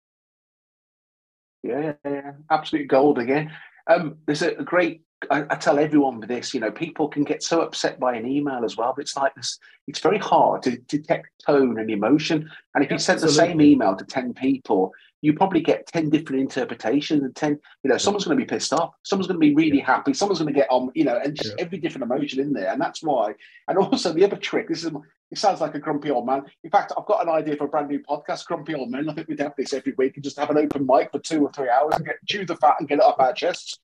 Yeah, 1.64 1.94
yeah, 2.06 2.32
absolute 2.50 2.88
gold 2.88 3.20
again. 3.20 3.52
Um, 3.88 4.18
there's 4.26 4.42
a 4.42 4.56
great 4.56 5.04
I, 5.30 5.42
I, 5.50 5.56
tell 5.56 5.80
everyone 5.80 6.22
this, 6.22 6.54
you 6.54 6.60
know, 6.60 6.72
people 6.72 7.08
can 7.08 7.24
get 7.24 7.44
so 7.44 7.62
upset 7.62 8.00
by 8.00 8.16
an 8.16 8.26
email 8.26 8.64
as 8.64 8.78
well. 8.78 8.94
But 8.96 9.02
it's 9.02 9.18
like 9.18 9.36
this, 9.36 9.60
it's 9.88 10.00
very 10.00 10.18
hard 10.18 10.64
to 10.64 10.78
detect 10.78 11.28
tone 11.46 11.80
and 11.80 11.90
emotion. 11.90 12.50
And 12.74 12.84
if 12.84 12.92
you 12.92 12.98
send 12.98 13.20
the 13.20 13.30
same 13.30 13.62
email 13.62 13.96
to 13.96 14.06
10 14.06 14.34
people, 14.34 14.94
you 15.22 15.34
probably 15.34 15.60
get 15.60 15.88
10 15.88 16.10
different 16.10 16.42
interpretations 16.42 17.24
and 17.24 17.36
10, 17.36 17.60
you 17.84 17.90
know, 17.90 17.98
someone's 17.98 18.24
going 18.24 18.38
to 18.38 18.46
be 18.46 18.48
pissed 18.48 18.72
off, 18.72 18.94
someone's 19.04 19.28
going 19.28 19.40
to 19.40 19.46
be 19.46 19.54
really 19.54 19.80
happy, 19.80 20.14
someone's 20.14 20.40
going 20.40 20.54
to 20.54 20.58
get 20.58 20.70
on, 20.72 20.90
you 20.96 21.04
know, 21.04 21.20
and 21.22 21.36
just 21.36 21.54
yeah. 21.58 21.66
every 21.66 21.78
different 21.78 22.04
emotion 22.04 22.40
in 22.40 22.54
there. 22.54 22.72
And 22.72 22.80
that's 22.80 23.04
why. 23.04 23.34
And 23.68 23.78
also 23.78 24.14
the 24.14 24.24
other 24.24 24.38
trick, 24.38 24.70
this 24.70 24.86
is 24.86 24.92
it 25.32 25.38
sounds 25.38 25.62
like 25.62 25.76
a 25.76 25.80
grumpy 25.80 26.10
old 26.10 26.26
man. 26.26 26.44
In 26.64 26.72
fact, 26.72 26.94
I've 26.98 27.06
got 27.06 27.22
an 27.22 27.30
idea 27.30 27.56
for 27.56 27.66
a 27.66 27.68
brand 27.68 27.90
new 27.90 28.00
podcast, 28.00 28.46
Grumpy 28.46 28.74
Old 28.74 28.90
Men. 28.90 29.08
I 29.08 29.14
think 29.14 29.28
we'd 29.28 29.40
have 29.42 29.54
this 29.56 29.74
every 29.74 29.94
week 29.96 30.16
and 30.16 30.24
just 30.24 30.40
have 30.40 30.50
an 30.50 30.58
open 30.58 30.88
mic 30.88 31.12
for 31.12 31.20
two 31.20 31.44
or 31.44 31.52
three 31.52 31.70
hours 31.70 31.94
and 31.96 32.04
get 32.04 32.16
chew 32.28 32.48
the 32.48 32.56
fat 32.56 32.78
and 32.80 32.90
get 32.90 32.98
it 32.98 33.04
off 33.04 33.20
our 33.20 33.32
chests 33.32 33.78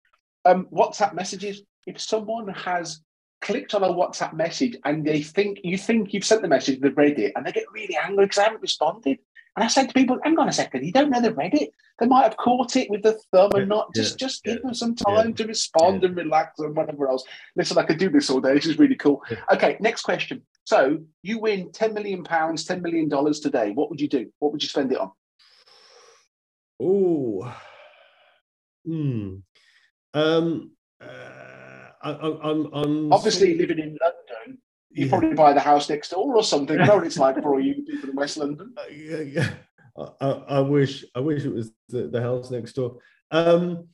um, 0.45 0.67
WhatsApp 0.71 1.13
messages. 1.13 1.62
If 1.86 1.99
someone 1.99 2.47
has 2.49 3.01
clicked 3.41 3.75
on 3.75 3.84
a 3.84 3.88
WhatsApp 3.88 4.34
message 4.34 4.75
and 4.86 5.05
they 5.05 5.21
think 5.21 5.60
you 5.63 5.77
think 5.77 6.13
you've 6.13 6.25
sent 6.25 6.41
the 6.41 6.47
message, 6.47 6.79
they've 6.79 6.97
read 6.97 7.19
it, 7.19 7.34
and 7.36 7.45
they 7.45 7.51
get 7.51 7.65
really 7.73 7.95
angry 7.95 8.25
because 8.25 8.39
I 8.39 8.43
haven't 8.43 8.62
responded. 8.62 9.19
And 9.55 9.63
I 9.63 9.67
say 9.67 9.88
to 9.88 9.93
people, 9.93 10.19
hang 10.23 10.38
on 10.38 10.49
a 10.49 10.53
second, 10.53 10.84
you 10.84 10.91
don't 10.91 11.10
know 11.10 11.21
they've 11.21 11.36
read 11.36 11.53
it. 11.53 11.69
They 11.99 12.08
might 12.08 12.23
have 12.23 12.36
caught 12.36 12.75
it 12.75 12.89
with 12.89 13.03
the 13.03 13.17
thumb 13.31 13.51
and 13.55 13.69
not 13.69 13.93
just 13.95 14.19
yeah, 14.19 14.27
just 14.27 14.43
give 14.43 14.62
them 14.62 14.73
some 14.73 14.95
time 14.95 15.29
yeah, 15.29 15.36
to 15.36 15.47
respond 15.47 16.03
and 16.03 16.17
relax 16.17 16.60
and 16.60 16.75
whatever 16.75 17.08
else. 17.08 17.23
Listen, 17.55 17.77
I 17.77 17.84
could 17.84 17.97
do 17.97 18.10
this 18.10 18.29
all 18.29 18.41
day. 18.41 18.53
This 18.53 18.65
is 18.65 18.77
really 18.77 18.95
cool. 18.95 19.23
Okay, 19.53 19.77
next 19.79 20.01
question. 20.01 20.41
So 20.65 20.97
you 21.21 21.39
win 21.39 21.71
10 21.71 21.93
million 21.93 22.25
pounds, 22.25 22.65
10 22.65 22.81
million 22.81 23.08
dollars 23.08 23.39
today. 23.39 23.71
What 23.71 23.89
would 23.89 24.01
you 24.01 24.10
do? 24.10 24.29
What 24.39 24.51
would 24.51 24.62
you 24.62 24.67
spend 24.67 24.91
it 24.91 24.97
on? 24.97 25.12
Oh, 26.81 27.55
hmm. 28.86 29.36
Um, 30.15 30.71
uh, 31.01 31.89
I, 32.01 32.49
am 32.49 32.69
I'm 32.73 33.13
obviously 33.13 33.58
living 33.58 33.80
in 33.80 33.97
London. 34.01 34.62
You 34.91 35.06
yeah. 35.06 35.10
probably 35.10 35.34
buy 35.34 35.51
the 35.54 35.60
house 35.60 35.89
next 35.89 36.10
door 36.10 36.36
or 36.36 36.43
something. 36.43 36.80
You 36.80 36.86
know 36.86 36.95
what 36.95 37.06
it's 37.06 37.17
like 37.17 37.41
for 37.41 37.54
all 37.54 37.60
you 37.60 37.84
people 37.88 38.10
in 38.10 38.15
West 38.15 38.38
London. 38.38 38.73
Uh, 38.78 38.89
yeah, 38.91 39.19
yeah. 39.19 39.49
I, 40.21 40.28
I, 40.28 40.60
wish 40.62 41.06
I 41.13 41.19
wish 41.19 41.43
it 41.43 41.54
was 41.54 41.71
the, 41.89 42.08
the 42.08 42.21
house 42.21 42.49
next 42.49 42.73
door. 42.73 42.97
Um, 43.32 43.89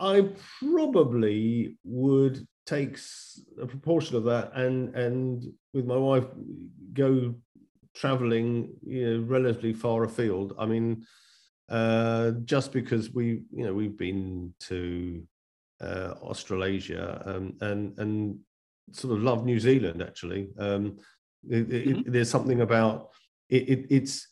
I 0.00 0.28
probably 0.60 1.78
would 1.84 2.46
take 2.66 2.98
a 3.60 3.66
proportion 3.66 4.16
of 4.16 4.24
that 4.24 4.52
and 4.54 4.94
and 4.94 5.44
with 5.72 5.86
my 5.86 5.96
wife 5.96 6.24
go 6.92 7.34
traveling 7.94 8.74
you 8.82 9.08
know 9.08 9.24
relatively 9.24 9.72
far 9.72 10.02
afield 10.02 10.54
i 10.58 10.66
mean 10.66 11.06
uh 11.68 12.30
just 12.44 12.72
because 12.72 13.12
we 13.12 13.42
you 13.52 13.64
know 13.64 13.74
we've 13.74 13.98
been 13.98 14.54
to 14.60 15.22
uh 15.80 16.14
australasia 16.22 17.22
um, 17.26 17.54
and 17.60 17.98
and 17.98 18.38
sort 18.92 19.16
of 19.16 19.22
love 19.22 19.44
new 19.44 19.58
zealand 19.58 20.00
actually 20.00 20.48
um 20.58 20.96
it, 21.48 21.68
mm-hmm. 21.68 22.00
it, 22.00 22.12
there's 22.12 22.30
something 22.30 22.60
about 22.60 23.10
it, 23.48 23.86
it's 23.90 24.28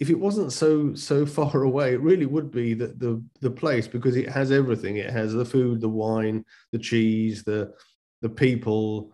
if 0.00 0.08
it 0.08 0.18
wasn't 0.18 0.52
so 0.52 0.94
so 0.94 1.24
far 1.38 1.62
away, 1.62 1.92
it 1.92 2.00
really 2.00 2.26
would 2.26 2.50
be 2.50 2.74
the 2.74 2.88
the 2.88 3.22
the 3.40 3.50
place 3.50 3.86
because 3.86 4.16
it 4.16 4.28
has 4.28 4.50
everything. 4.50 4.96
It 4.96 5.10
has 5.10 5.32
the 5.32 5.44
food, 5.44 5.80
the 5.80 5.88
wine, 5.88 6.44
the 6.72 6.78
cheese, 6.78 7.44
the 7.44 7.72
the 8.22 8.30
people. 8.30 9.12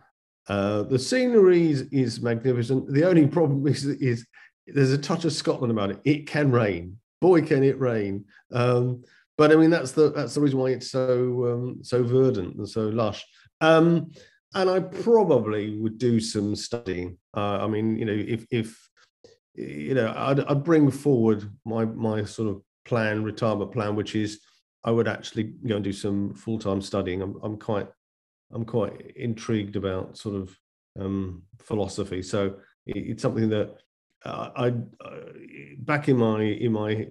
Uh, 0.48 0.83
the 0.85 0.98
scenery 0.98 1.70
is, 1.72 1.83
is 1.90 2.20
magnificent. 2.20 2.92
The 2.92 3.05
only 3.05 3.26
problem 3.26 3.66
is 3.72 3.85
is 3.85 4.26
there's 4.66 4.92
a 4.92 4.98
touch 4.98 5.24
of 5.24 5.33
Scotland 5.33 5.72
about 5.72 5.90
it. 5.90 6.00
It 6.05 6.26
can 6.26 6.50
rain. 6.50 6.98
Boy, 7.20 7.42
can 7.42 7.62
it 7.62 7.79
rain! 7.81 8.24
Um, 8.52 9.05
but 9.38 9.52
I 9.52 9.57
mean, 9.57 9.70
that's 9.70 9.92
the 9.92 10.12
that's 10.12 10.35
the 10.35 10.40
reason 10.40 10.59
why 10.59 10.70
it's 10.70 10.90
so 10.90 11.46
um, 11.46 11.79
so 11.83 12.02
verdant 12.02 12.57
and 12.57 12.68
so 12.68 12.88
lush. 12.88 13.24
Um, 13.61 14.11
and 14.55 14.70
I 14.70 14.81
probably 14.81 15.79
would 15.79 15.98
do 15.98 16.18
some 16.20 16.57
studying. 16.57 17.18
Uh, 17.37 17.59
I 17.59 17.66
mean, 17.66 17.96
you 17.96 18.05
know, 18.05 18.12
if 18.12 18.46
if 18.50 18.88
you 19.55 19.94
know, 19.94 20.12
I'd, 20.16 20.40
I'd 20.40 20.64
bring 20.64 20.90
forward 20.90 21.50
my 21.64 21.85
my 21.85 22.24
sort 22.24 22.48
of 22.48 22.62
plan, 22.85 23.22
retirement 23.22 23.72
plan, 23.72 23.96
which 23.96 24.14
is 24.14 24.40
I 24.85 24.90
would 24.90 25.09
actually 25.09 25.55
go 25.66 25.76
and 25.76 25.85
do 25.85 25.92
some 25.92 26.35
full 26.35 26.59
time 26.59 26.81
studying. 26.81 27.22
I'm 27.22 27.37
I'm 27.42 27.59
quite 27.59 27.88
I'm 28.52 28.64
quite 28.64 29.12
intrigued 29.16 29.76
about 29.76 30.16
sort 30.16 30.37
of 30.37 30.57
um, 30.98 31.42
philosophy, 31.59 32.22
so 32.22 32.57
it, 32.87 32.96
it's 32.96 33.22
something 33.22 33.48
that 33.50 33.76
uh, 34.26 34.50
I 34.56 34.66
uh, 35.04 35.16
back 35.78 36.08
in 36.08 36.16
my 36.16 36.42
in 36.42 36.72
my 36.72 37.08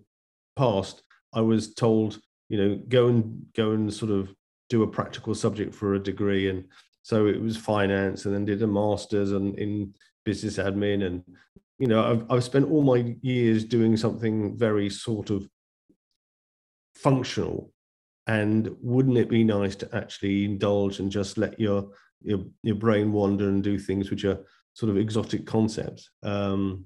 past 0.55 1.01
I 1.33 1.41
was 1.41 1.73
told 1.73 2.19
you 2.49 2.57
know 2.57 2.81
go 2.87 3.07
and 3.07 3.45
go 3.55 3.71
and 3.71 3.93
sort 3.93 4.11
of 4.11 4.33
do 4.69 4.83
a 4.83 4.87
practical 4.87 5.35
subject 5.35 5.73
for 5.75 5.93
a 5.93 6.03
degree. 6.03 6.49
And 6.49 6.65
so 7.03 7.27
it 7.27 7.39
was 7.39 7.55
finance 7.57 8.25
and 8.25 8.33
then 8.33 8.45
did 8.45 8.63
a 8.63 8.67
master's 8.67 9.31
and 9.31 9.57
in 9.59 9.93
business 10.23 10.57
admin. 10.57 11.05
And 11.05 11.23
you 11.79 11.87
know 11.87 12.03
I've, 12.03 12.31
I've 12.31 12.43
spent 12.43 12.69
all 12.69 12.81
my 12.81 13.15
years 13.21 13.63
doing 13.63 13.95
something 13.95 14.57
very 14.57 14.89
sort 14.89 15.29
of 15.29 15.47
functional. 16.95 17.71
And 18.27 18.75
wouldn't 18.81 19.17
it 19.17 19.29
be 19.29 19.43
nice 19.43 19.75
to 19.77 19.95
actually 19.95 20.45
indulge 20.45 20.99
and 20.99 21.11
just 21.11 21.37
let 21.37 21.59
your 21.59 21.89
your, 22.21 22.39
your 22.63 22.75
brain 22.75 23.11
wander 23.11 23.49
and 23.49 23.63
do 23.63 23.77
things 23.77 24.09
which 24.09 24.25
are 24.25 24.43
sort 24.73 24.89
of 24.89 24.97
exotic 24.97 25.45
concepts? 25.45 26.09
Um 26.23 26.85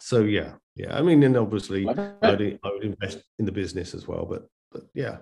so 0.00 0.22
yeah 0.22 0.52
yeah 0.76 0.96
i 0.96 1.02
mean 1.02 1.22
and 1.22 1.36
obviously 1.36 1.86
I'd, 1.88 2.58
I 2.62 2.70
would 2.70 2.84
invest 2.84 3.22
in 3.38 3.44
the 3.44 3.52
business 3.52 3.94
as 3.94 4.06
well 4.08 4.26
but 4.26 4.48
but 4.72 4.82
yeah. 4.94 5.18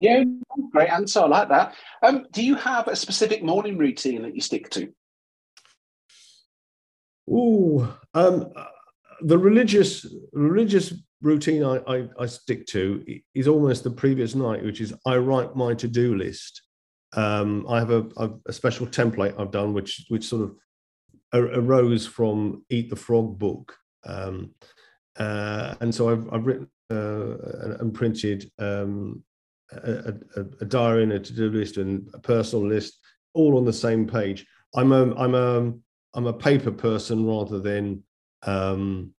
Yeah 0.00 0.24
great 0.72 0.90
answer 0.90 1.20
i 1.20 1.26
like 1.26 1.48
that. 1.48 1.74
Um 2.02 2.26
do 2.32 2.42
you 2.42 2.54
have 2.54 2.88
a 2.88 2.96
specific 2.96 3.42
morning 3.42 3.76
routine 3.76 4.22
that 4.22 4.34
you 4.34 4.40
stick 4.40 4.70
to? 4.70 4.92
Oh, 7.30 7.96
um, 8.14 8.52
the 9.22 9.38
religious 9.38 10.06
religious 10.32 10.92
routine 11.22 11.62
I, 11.62 11.76
I, 11.86 12.08
I, 12.18 12.26
stick 12.26 12.66
to 12.68 13.04
is 13.34 13.46
almost 13.46 13.84
the 13.84 13.90
previous 13.90 14.34
night, 14.34 14.64
which 14.64 14.80
is 14.80 14.94
I 15.06 15.16
write 15.16 15.54
my 15.54 15.74
to 15.74 15.86
do 15.86 16.16
list. 16.16 16.62
Um, 17.12 17.66
I 17.68 17.78
have 17.78 17.90
a, 17.90 18.32
a, 18.46 18.52
special 18.52 18.86
template 18.86 19.38
I've 19.38 19.50
done, 19.50 19.74
which 19.74 20.06
which 20.08 20.24
sort 20.24 20.42
of 20.42 20.56
arose 21.34 22.06
from 22.06 22.64
Eat 22.70 22.90
the 22.90 22.96
Frog 22.96 23.38
book, 23.38 23.76
um, 24.04 24.54
uh, 25.18 25.74
and 25.80 25.94
so 25.94 26.10
I've, 26.10 26.32
I've 26.32 26.46
written 26.46 26.68
uh, 26.90 27.76
and 27.80 27.94
printed 27.94 28.50
um, 28.58 29.22
a, 29.72 30.14
a, 30.36 30.40
a, 30.60 30.64
diary 30.64 31.04
and 31.04 31.12
a 31.12 31.20
to 31.20 31.32
do 31.32 31.50
list 31.50 31.76
and 31.76 32.08
a 32.14 32.18
personal 32.18 32.66
list, 32.66 32.98
all 33.34 33.56
on 33.56 33.64
the 33.64 33.72
same 33.72 34.06
page. 34.06 34.46
I'm 34.74 34.92
a 34.92 35.14
I'm 35.14 35.34
a 35.34 35.72
I'm 36.14 36.26
a 36.26 36.32
paper 36.32 36.72
person 36.72 37.26
rather 37.26 37.60
than 37.60 38.02
um, 38.42 39.12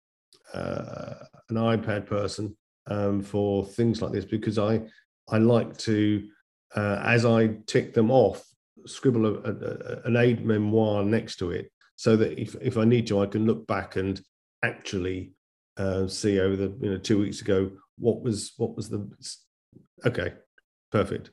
uh, 0.52 1.14
an 1.48 1.56
iPad 1.56 2.06
person 2.06 2.56
um, 2.88 3.22
for 3.22 3.64
things 3.64 4.02
like 4.02 4.12
this 4.12 4.24
because 4.24 4.58
I 4.58 4.82
I 5.28 5.38
like 5.38 5.76
to 5.78 6.26
uh, 6.74 7.02
as 7.04 7.24
I 7.24 7.58
tick 7.66 7.94
them 7.94 8.10
off 8.10 8.44
scribble 8.86 9.26
a, 9.26 9.32
a, 9.34 10.00
an 10.06 10.16
aide-memoire 10.16 11.04
next 11.04 11.36
to 11.36 11.50
it 11.50 11.70
so 11.96 12.16
that 12.16 12.40
if, 12.40 12.56
if 12.62 12.78
I 12.78 12.84
need 12.84 13.06
to 13.08 13.20
I 13.20 13.26
can 13.26 13.44
look 13.44 13.66
back 13.66 13.96
and 13.96 14.20
actually 14.62 15.32
uh, 15.76 16.06
see 16.06 16.40
over 16.40 16.56
the 16.56 16.74
you 16.80 16.90
know 16.90 16.98
two 16.98 17.18
weeks 17.18 17.40
ago 17.40 17.70
what 17.98 18.22
was 18.22 18.52
what 18.56 18.76
was 18.76 18.88
the 18.88 19.08
okay 20.04 20.34
perfect 20.90 21.30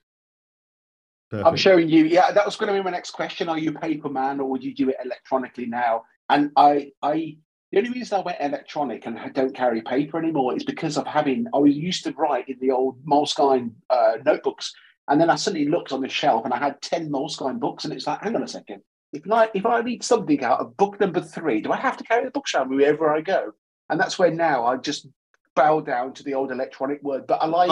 Perfect. 1.29 1.47
I'm 1.47 1.57
showing 1.57 1.89
you. 1.89 2.05
Yeah, 2.05 2.31
that 2.31 2.45
was 2.45 2.55
going 2.55 2.67
to 2.71 2.79
be 2.79 2.83
my 2.83 2.91
next 2.91 3.11
question. 3.11 3.49
Are 3.49 3.57
you 3.57 3.73
paper 3.73 4.07
man 4.07 4.39
or 4.39 4.49
would 4.49 4.63
you 4.63 4.73
do 4.73 4.89
it 4.89 4.95
electronically 5.03 5.65
now? 5.65 6.03
And 6.29 6.51
I, 6.55 6.91
I, 7.01 7.37
the 7.71 7.79
only 7.79 7.89
reason 7.89 8.17
I 8.17 8.21
went 8.21 8.37
electronic 8.39 9.05
and 9.05 9.19
I 9.19 9.27
don't 9.29 9.53
carry 9.53 9.81
paper 9.81 10.17
anymore 10.17 10.55
is 10.55 10.63
because 10.63 10.97
of 10.97 11.05
having. 11.05 11.45
I 11.53 11.57
was 11.57 11.75
used 11.75 12.05
to 12.05 12.13
write 12.13 12.47
in 12.47 12.57
the 12.61 12.71
old 12.71 13.03
Moleskine 13.05 13.71
uh, 13.89 14.13
notebooks, 14.25 14.71
and 15.09 15.19
then 15.19 15.29
I 15.29 15.35
suddenly 15.35 15.67
looked 15.67 15.91
on 15.91 15.99
the 15.99 16.07
shelf 16.07 16.45
and 16.45 16.53
I 16.53 16.59
had 16.59 16.81
ten 16.81 17.09
Moleskine 17.09 17.59
books, 17.59 17.83
and 17.83 17.93
it's 17.93 18.07
like, 18.07 18.21
hang 18.21 18.35
on 18.35 18.43
a 18.43 18.47
second. 18.47 18.81
If 19.13 19.32
I 19.32 19.50
if 19.54 19.65
I 19.65 19.82
need 19.82 20.04
something 20.04 20.43
out 20.43 20.60
of 20.60 20.78
book 20.78 21.00
number 21.00 21.22
three, 21.22 21.62
do 21.62 21.72
I 21.72 21.78
have 21.78 21.98
to 21.98 22.04
carry 22.04 22.26
the 22.26 22.32
books 22.32 22.54
around 22.54 22.70
wherever 22.70 23.10
I 23.10 23.22
go? 23.22 23.54
And 23.89 24.00
that's 24.00 24.20
where 24.20 24.32
now 24.32 24.65
I 24.65 24.78
just 24.78 25.08
bow 25.56 25.80
down 25.82 26.13
to 26.13 26.24
the 26.24 26.34
old 26.34 26.52
electronic 26.52 27.02
word. 27.04 27.26
But 27.26 27.41
I 27.41 27.46
like 27.46 27.70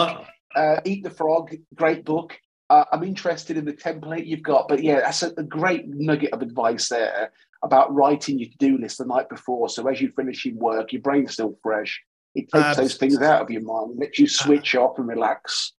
uh, 0.54 0.58
uh, 0.58 0.80
Eat 0.84 1.04
the 1.04 1.10
Frog, 1.10 1.54
great 1.74 2.04
book. 2.04 2.38
Uh, 2.68 2.84
I'm 2.90 3.04
interested 3.04 3.56
in 3.56 3.64
the 3.64 3.72
template 3.72 4.26
you've 4.26 4.42
got, 4.42 4.66
but 4.66 4.82
yeah, 4.82 5.00
that's 5.00 5.22
a, 5.22 5.32
a 5.36 5.42
great 5.44 5.86
nugget 5.86 6.32
of 6.32 6.42
advice 6.42 6.88
there 6.88 7.30
about 7.62 7.94
writing 7.94 8.38
your 8.38 8.48
to-do 8.48 8.78
list 8.78 8.98
the 8.98 9.04
night 9.04 9.28
before. 9.28 9.68
So 9.68 9.86
as 9.86 10.00
you're 10.00 10.10
finishing 10.12 10.58
work, 10.58 10.92
your 10.92 11.02
brain's 11.02 11.34
still 11.34 11.56
fresh. 11.62 12.02
It 12.36 12.52
takes 12.52 12.76
those 12.76 12.96
things 12.96 13.18
out 13.22 13.40
of 13.40 13.50
your 13.50 13.62
mind, 13.62 13.98
lets 13.98 14.18
you 14.18 14.28
switch 14.28 14.74
uh, 14.74 14.84
off 14.84 14.98
and 14.98 15.08
relax. 15.08 15.72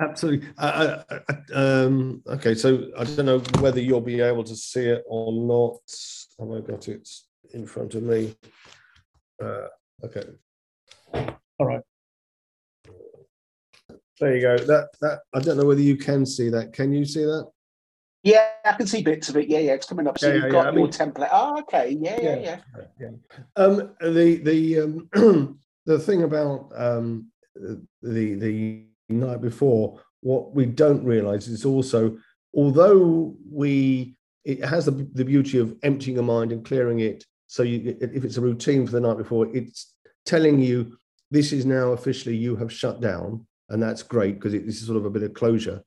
Absolutely. 0.00 0.48
Uh, 0.56 1.02
uh, 1.10 1.18
uh, 1.28 1.58
um, 1.58 2.22
okay, 2.28 2.54
so 2.54 2.88
I 2.96 3.02
don't 3.02 3.26
know 3.26 3.40
whether 3.58 3.80
you'll 3.80 4.00
be 4.00 4.20
able 4.20 4.44
to 4.44 4.54
see 4.54 4.84
it 4.84 5.02
or 5.08 5.32
not. 5.32 5.80
Have 6.38 6.52
I 6.52 6.60
got 6.60 6.86
it 6.86 7.08
in 7.52 7.66
front 7.66 7.96
of 7.96 8.04
me? 8.04 8.36
Uh, 9.42 9.66
okay. 10.04 10.22
All 11.58 11.66
right. 11.66 11.82
There 14.20 14.36
you 14.36 14.42
go. 14.42 14.56
That 14.56 14.90
that 15.00 15.20
I 15.34 15.40
don't 15.40 15.56
know 15.56 15.66
whether 15.66 15.80
you 15.80 15.96
can 15.96 16.24
see 16.24 16.48
that. 16.50 16.72
Can 16.72 16.92
you 16.92 17.04
see 17.04 17.24
that? 17.24 17.50
Yeah, 18.22 18.50
I 18.64 18.72
can 18.74 18.86
see 18.86 19.02
bits 19.02 19.28
of 19.28 19.36
it. 19.36 19.48
Yeah, 19.48 19.58
yeah, 19.58 19.72
it's 19.72 19.86
coming 19.86 20.06
up. 20.06 20.18
So 20.18 20.28
yeah, 20.28 20.34
you've 20.34 20.44
yeah, 20.44 20.50
got 20.50 20.64
yeah. 20.66 20.70
your 20.70 20.80
I 20.80 20.82
mean, 20.82 20.92
template. 20.92 21.28
Oh, 21.32 21.58
okay. 21.62 21.98
Yeah, 22.00 22.20
yeah, 22.20 22.36
yeah. 22.36 22.60
yeah. 23.00 23.08
Um, 23.56 23.90
the 24.00 24.36
the 24.36 24.80
um, 24.80 25.58
the 25.86 25.98
thing 25.98 26.22
about 26.22 26.70
um, 26.74 27.30
the 27.54 28.34
the 28.34 28.84
night 29.08 29.40
before, 29.40 30.00
what 30.20 30.54
we 30.54 30.66
don't 30.66 31.04
realise 31.04 31.48
is 31.48 31.64
also, 31.64 32.16
although 32.54 33.36
we 33.50 34.16
it 34.44 34.64
has 34.64 34.84
the, 34.84 35.08
the 35.14 35.24
beauty 35.24 35.58
of 35.58 35.74
emptying 35.82 36.16
your 36.16 36.24
mind 36.24 36.52
and 36.52 36.64
clearing 36.64 37.00
it. 37.00 37.24
So 37.46 37.62
you, 37.62 37.96
if 38.00 38.24
it's 38.24 38.36
a 38.36 38.42
routine 38.42 38.84
for 38.86 38.92
the 38.92 39.00
night 39.00 39.16
before, 39.16 39.46
it's 39.56 39.94
telling 40.26 40.60
you 40.60 40.98
this 41.30 41.52
is 41.52 41.64
now 41.64 41.92
officially 41.92 42.36
you 42.36 42.56
have 42.56 42.72
shut 42.72 43.00
down 43.00 43.46
and 43.68 43.82
that's 43.82 44.02
great 44.02 44.34
because 44.34 44.52
this 44.52 44.80
is 44.80 44.86
sort 44.86 44.98
of 44.98 45.04
a 45.04 45.10
bit 45.10 45.22
of 45.22 45.34
closure. 45.34 45.82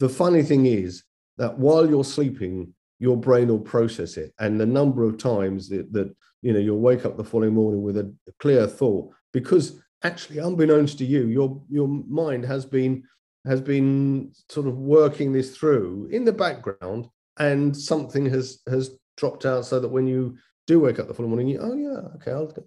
The 0.00 0.08
funny 0.08 0.42
thing 0.42 0.66
is 0.66 1.04
that 1.38 1.58
while 1.58 1.88
you're 1.88 2.04
sleeping, 2.04 2.74
your 2.98 3.16
brain 3.16 3.48
will 3.48 3.60
process 3.60 4.16
it, 4.16 4.32
and 4.38 4.60
the 4.60 4.66
number 4.66 5.04
of 5.04 5.18
times 5.18 5.68
that, 5.68 5.92
that 5.92 6.14
you 6.40 6.52
know 6.52 6.58
you'll 6.58 6.80
wake 6.80 7.04
up 7.04 7.16
the 7.16 7.24
following 7.24 7.54
morning 7.54 7.82
with 7.82 7.96
a 7.96 8.14
clear 8.38 8.66
thought 8.66 9.12
because 9.32 9.80
actually, 10.02 10.38
unbeknownst 10.38 10.98
to 10.98 11.04
you, 11.04 11.26
your 11.26 11.62
your 11.68 11.88
mind 11.88 12.44
has 12.44 12.64
been 12.64 13.04
has 13.46 13.60
been 13.60 14.32
sort 14.48 14.66
of 14.66 14.78
working 14.78 15.32
this 15.32 15.56
through 15.56 16.08
in 16.12 16.24
the 16.24 16.32
background, 16.32 17.08
and 17.38 17.76
something 17.76 18.26
has 18.26 18.60
has 18.68 18.98
dropped 19.16 19.46
out 19.46 19.64
so 19.64 19.80
that 19.80 19.88
when 19.88 20.06
you 20.06 20.36
do 20.66 20.80
wake 20.80 20.98
up 20.98 21.08
the 21.08 21.14
following 21.14 21.30
morning, 21.30 21.48
you 21.48 21.58
oh 21.60 21.74
yeah, 21.74 22.08
okay, 22.16 22.32
I'll. 22.32 22.46
Go. 22.46 22.64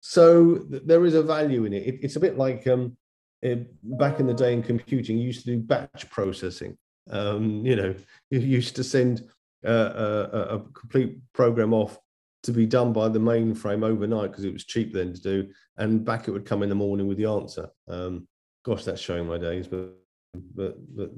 So 0.00 0.60
there 0.68 1.04
is 1.04 1.14
a 1.14 1.22
value 1.22 1.64
in 1.64 1.72
it. 1.72 1.86
it 1.86 1.98
it's 2.02 2.16
a 2.16 2.20
bit 2.20 2.38
like 2.38 2.66
um, 2.66 2.96
back 3.82 4.20
in 4.20 4.26
the 4.26 4.34
day 4.34 4.52
in 4.52 4.62
computing, 4.62 5.18
you 5.18 5.26
used 5.26 5.44
to 5.44 5.56
do 5.56 5.58
batch 5.58 6.08
processing. 6.10 6.76
Um, 7.10 7.64
you 7.64 7.76
know, 7.76 7.94
you 8.30 8.40
used 8.40 8.76
to 8.76 8.84
send 8.84 9.22
uh, 9.66 10.28
a, 10.32 10.38
a, 10.56 10.60
complete 10.74 11.18
program 11.32 11.72
off 11.72 11.98
to 12.46 12.52
be 12.52 12.66
done 12.66 12.92
by 12.92 13.08
the 13.08 13.18
mainframe 13.18 13.84
overnight 13.84 14.30
because 14.30 14.44
it 14.44 14.52
was 14.52 14.64
cheap 14.64 14.92
then 14.92 15.12
to 15.12 15.20
do, 15.20 15.48
and 15.76 16.04
back 16.04 16.26
it 16.26 16.30
would 16.30 16.46
come 16.46 16.62
in 16.62 16.68
the 16.68 16.74
morning 16.74 17.06
with 17.06 17.18
the 17.18 17.26
answer. 17.26 17.68
Um, 17.88 18.26
gosh, 18.64 18.84
that's 18.84 19.00
showing 19.00 19.26
my 19.26 19.38
days, 19.38 19.68
but 19.68 19.92
but 20.54 20.76
but 20.96 21.10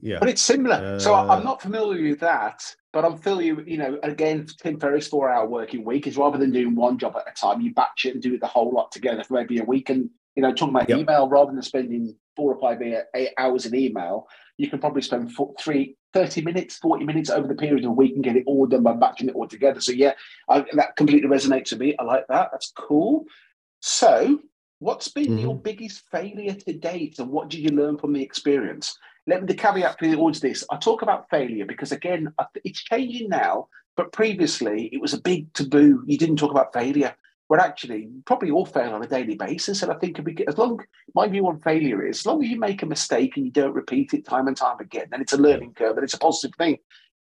yeah. 0.00 0.18
But 0.18 0.28
it's 0.28 0.42
similar. 0.42 0.76
Uh, 0.76 0.98
so 0.98 1.14
I'm 1.14 1.44
not 1.44 1.62
familiar 1.62 2.02
with 2.02 2.20
that, 2.20 2.62
but 2.92 3.04
I'm 3.04 3.16
familiar. 3.16 3.60
You 3.62 3.78
know, 3.78 3.98
again, 4.02 4.46
Tim 4.60 4.78
Ferriss' 4.78 5.08
four-hour 5.08 5.46
working 5.46 5.84
week 5.84 6.06
is 6.06 6.16
rather 6.16 6.38
than 6.38 6.52
doing 6.52 6.74
one 6.74 6.98
job 6.98 7.16
at 7.16 7.30
a 7.30 7.34
time, 7.34 7.60
you 7.60 7.72
batch 7.72 8.04
it 8.04 8.14
and 8.14 8.22
do 8.22 8.34
it 8.34 8.40
the 8.40 8.46
whole 8.46 8.72
lot 8.72 8.92
together 8.92 9.24
for 9.24 9.34
maybe 9.34 9.58
a 9.58 9.64
week. 9.64 9.90
And 9.90 10.10
you 10.34 10.42
know, 10.42 10.52
talking 10.52 10.74
about 10.74 10.88
Yep. 10.88 10.98
email 10.98 11.28
rather 11.28 11.52
than 11.52 11.62
spending 11.62 12.14
four 12.34 12.54
or 12.54 12.60
five 12.60 12.82
eight 13.14 13.30
hours 13.38 13.64
in 13.64 13.74
email, 13.74 14.26
you 14.58 14.68
can 14.68 14.78
probably 14.78 15.02
spend 15.02 15.32
four, 15.32 15.54
three, 15.58 15.96
30 16.16 16.40
minutes, 16.40 16.78
40 16.78 17.04
minutes 17.04 17.28
over 17.28 17.46
the 17.46 17.54
period 17.54 17.84
of 17.84 17.90
a 17.90 17.94
week 17.94 18.14
and 18.14 18.24
get 18.24 18.36
it 18.36 18.44
all 18.46 18.64
done 18.64 18.82
by 18.82 18.94
batching 18.94 19.28
it 19.28 19.34
all 19.34 19.46
together. 19.46 19.82
So 19.82 19.92
yeah, 19.92 20.14
I, 20.48 20.64
that 20.72 20.96
completely 20.96 21.28
resonates 21.28 21.72
with 21.72 21.80
me. 21.80 21.94
I 21.98 22.04
like 22.04 22.26
that. 22.28 22.48
That's 22.52 22.72
cool. 22.74 23.26
So, 23.80 24.40
what's 24.78 25.08
been 25.08 25.26
mm-hmm. 25.26 25.38
your 25.40 25.54
biggest 25.54 26.04
failure 26.10 26.54
to 26.54 26.72
date, 26.72 27.18
and 27.18 27.28
what 27.28 27.50
did 27.50 27.60
you 27.60 27.68
learn 27.68 27.98
from 27.98 28.14
the 28.14 28.22
experience? 28.22 28.96
Let 29.26 29.42
me 29.42 29.46
the 29.46 29.54
caveat 29.54 29.98
for 29.98 30.06
the 30.06 30.16
audience 30.16 30.40
this: 30.40 30.64
I 30.70 30.78
talk 30.78 31.02
about 31.02 31.28
failure 31.28 31.66
because 31.66 31.92
again, 31.92 32.32
it's 32.64 32.82
changing 32.82 33.28
now. 33.28 33.68
But 33.94 34.12
previously, 34.12 34.88
it 34.92 35.00
was 35.02 35.12
a 35.12 35.20
big 35.20 35.52
taboo. 35.52 36.02
You 36.06 36.16
didn't 36.16 36.36
talk 36.36 36.50
about 36.50 36.72
failure. 36.72 37.14
But 37.48 37.60
actually, 37.60 38.08
probably 38.24 38.50
all 38.50 38.66
fail 38.66 38.92
on 38.92 39.04
a 39.04 39.06
daily 39.06 39.36
basis. 39.36 39.82
And 39.82 39.92
I 39.92 39.94
think 39.96 40.18
if 40.18 40.24
we 40.24 40.32
get, 40.32 40.48
as 40.48 40.58
long 40.58 40.80
my 41.14 41.28
view 41.28 41.46
on 41.46 41.60
failure 41.60 42.04
is, 42.04 42.18
as 42.18 42.26
long 42.26 42.42
as 42.42 42.50
you 42.50 42.58
make 42.58 42.82
a 42.82 42.86
mistake 42.86 43.36
and 43.36 43.46
you 43.46 43.52
don't 43.52 43.74
repeat 43.74 44.14
it 44.14 44.26
time 44.26 44.48
and 44.48 44.56
time 44.56 44.80
again, 44.80 45.06
then 45.10 45.20
it's 45.20 45.32
a 45.32 45.36
learning 45.36 45.74
curve 45.74 45.96
and 45.96 46.02
it's 46.02 46.14
a 46.14 46.18
positive 46.18 46.56
thing. 46.56 46.78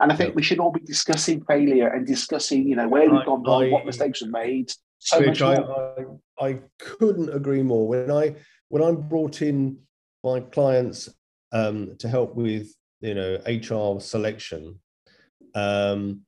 And 0.02 0.12
I 0.12 0.16
think 0.16 0.36
we 0.36 0.44
should 0.44 0.60
all 0.60 0.72
be 0.72 0.80
discussing 0.80 1.44
failure 1.44 1.88
and 1.88 2.08
discussing, 2.08 2.68
you 2.68 2.76
know, 2.76 2.88
where 2.88 3.10
we've 3.10 3.26
gone 3.26 3.44
wrong, 3.44 3.70
what 3.72 3.86
mistakes 3.86 4.22
we've 4.22 4.32
made. 4.32 4.72
So 5.00 5.22
much 5.22 5.42
I, 5.42 5.56
more. 5.56 6.20
I, 6.40 6.46
I 6.46 6.60
couldn't 6.80 7.34
agree 7.34 7.64
more. 7.64 7.88
When 7.88 8.12
I 8.12 8.36
when 8.70 8.84
I'm 8.84 9.08
brought 9.08 9.42
in 9.42 9.78
my 10.24 10.40
clients 10.40 11.10
um, 11.52 11.96
to 12.00 12.08
help 12.08 12.36
with 12.36 12.74
you 13.02 13.14
know 13.14 13.40
HR 13.46 14.00
selection, 14.00 14.80
um, 15.56 16.22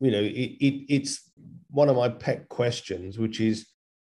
you 0.00 0.10
know 0.10 0.20
it, 0.20 0.56
it, 0.60 0.84
it's 0.88 1.30
one 1.70 1.88
of 1.88 1.96
my 1.96 2.08
pet 2.08 2.48
questions, 2.48 3.18
which 3.18 3.40
is 3.40 3.66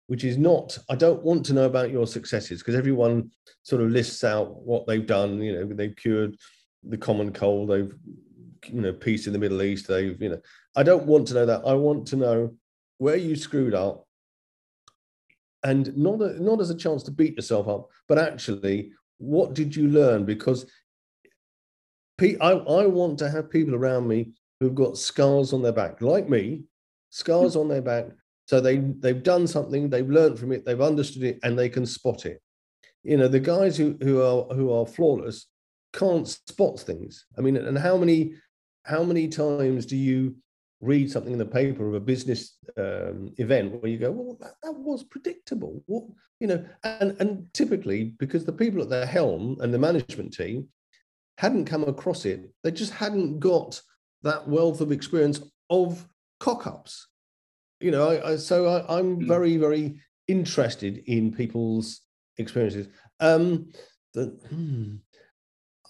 which 0.08 0.24
is 0.24 0.38
not 0.38 0.78
I 0.90 0.96
don't 0.96 1.24
want 1.24 1.46
to 1.48 1.54
know 1.54 1.66
about 1.66 1.92
your 1.92 2.08
successes 2.08 2.60
because 2.60 2.76
everyone 2.76 3.32
sort 3.64 3.82
of 3.82 3.92
lists 3.92 4.24
out 4.24 4.62
what 4.64 4.88
they've 4.88 5.06
done. 5.06 5.42
You 5.42 5.54
know 5.54 5.74
they've 5.74 5.96
cured 5.96 6.36
the 6.84 6.98
common 6.98 7.32
cold. 7.32 7.70
They've 7.70 7.94
you 8.68 8.82
know 8.82 8.94
peace 8.94 9.28
in 9.28 9.34
the 9.34 9.40
Middle 9.40 9.62
East. 9.62 9.88
They've 9.88 10.20
you 10.22 10.30
know 10.30 10.42
I 10.76 10.84
don't 10.84 11.06
want 11.06 11.28
to 11.28 11.34
know 11.34 11.46
that. 11.46 11.62
I 11.66 11.74
want 11.74 12.08
to 12.08 12.16
know 12.16 12.56
where 12.98 13.18
you 13.18 13.36
screwed 13.36 13.74
up 13.74 14.06
and 15.64 15.96
not 15.98 16.22
a, 16.22 16.42
not 16.42 16.62
as 16.62 16.70
a 16.70 16.76
chance 16.76 17.04
to 17.04 17.12
beat 17.12 17.36
yourself 17.36 17.68
up 17.68 17.90
but 18.08 18.18
actually 18.18 18.92
what 19.18 19.54
did 19.54 19.76
you 19.76 19.88
learn 19.88 20.26
because 20.26 20.66
I, 22.22 22.52
I 22.52 22.86
want 22.86 23.18
to 23.20 23.30
have 23.30 23.50
people 23.50 23.76
around 23.76 24.08
me 24.08 24.32
who've 24.60 24.76
got 24.76 24.98
scars 24.98 25.54
on 25.54 25.62
their 25.62 25.72
back 25.72 26.02
like 26.02 26.30
me 26.30 26.64
scars 27.10 27.56
on 27.56 27.68
their 27.68 27.82
back. 27.82 28.06
So 28.46 28.60
they 28.60 28.78
they've 28.78 29.22
done 29.22 29.48
something 29.48 29.90
they've 29.90 30.10
learned 30.10 30.40
from 30.40 30.52
it 30.52 30.66
they've 30.66 30.82
understood 30.82 31.24
it 31.24 31.40
and 31.44 31.58
they 31.58 31.70
can 31.70 31.86
spot 31.86 32.26
it. 32.26 32.42
You 33.04 33.18
know 33.18 33.28
the 33.28 33.40
guys 33.40 33.78
who 33.78 33.98
who 34.02 34.22
are 34.22 34.44
who 34.56 34.72
are 34.72 34.86
flawless 34.86 35.48
can't 35.94 36.28
spot 36.28 36.80
things. 36.80 37.26
I 37.38 37.42
mean 37.42 37.58
and 37.58 37.78
how 37.78 37.98
many 37.98 38.34
how 38.84 39.04
many 39.04 39.28
times 39.28 39.86
do 39.86 39.96
you 39.96 40.36
read 40.82 41.12
something 41.12 41.34
in 41.34 41.40
the 41.40 41.46
paper 41.46 41.88
of 41.88 41.94
a 41.94 42.00
business 42.00 42.58
um, 42.78 43.34
event 43.38 43.82
where 43.82 43.92
you 43.92 43.98
go, 43.98 44.12
well, 44.12 44.38
that, 44.40 44.54
that 44.64 44.72
was 44.72 45.04
predictable. 45.04 45.84
What 45.88 46.06
you 46.40 46.48
know, 46.48 46.66
and 46.84 47.16
and 47.20 47.48
typically 47.54 48.16
because 48.18 48.46
the 48.46 48.54
people 48.54 48.82
at 48.82 48.90
the 48.90 49.06
helm 49.06 49.58
and 49.60 49.74
the 49.74 49.80
management 49.80 50.34
team 50.34 50.70
hadn't 51.38 51.66
come 51.66 51.84
across 51.84 52.26
it, 52.26 52.50
they 52.64 52.72
just 52.72 52.94
hadn't 52.94 53.40
got 53.40 53.80
that 54.24 54.48
wealth 54.48 54.82
of 54.82 54.92
experience 54.92 55.42
of 55.70 56.08
cock-ups. 56.40 57.08
You 57.80 57.92
know, 57.92 58.10
I, 58.10 58.32
I, 58.32 58.36
so 58.36 58.66
I, 58.68 58.98
I'm 59.00 59.20
Mm. 59.20 59.28
very 59.28 59.58
very 59.58 60.00
interested 60.28 61.04
in 61.08 61.32
people's 61.34 62.02
experiences. 62.38 62.88
Um, 63.20 63.70
the, 64.14 64.26
hmm, 64.50 64.96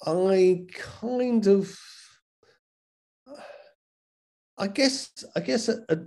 I 0.06 0.66
kind 0.74 1.46
of 1.48 1.78
I 4.58 4.68
guess 4.68 5.12
I 5.36 5.40
guess 5.40 5.70
at, 5.70 5.80
at, 5.90 6.00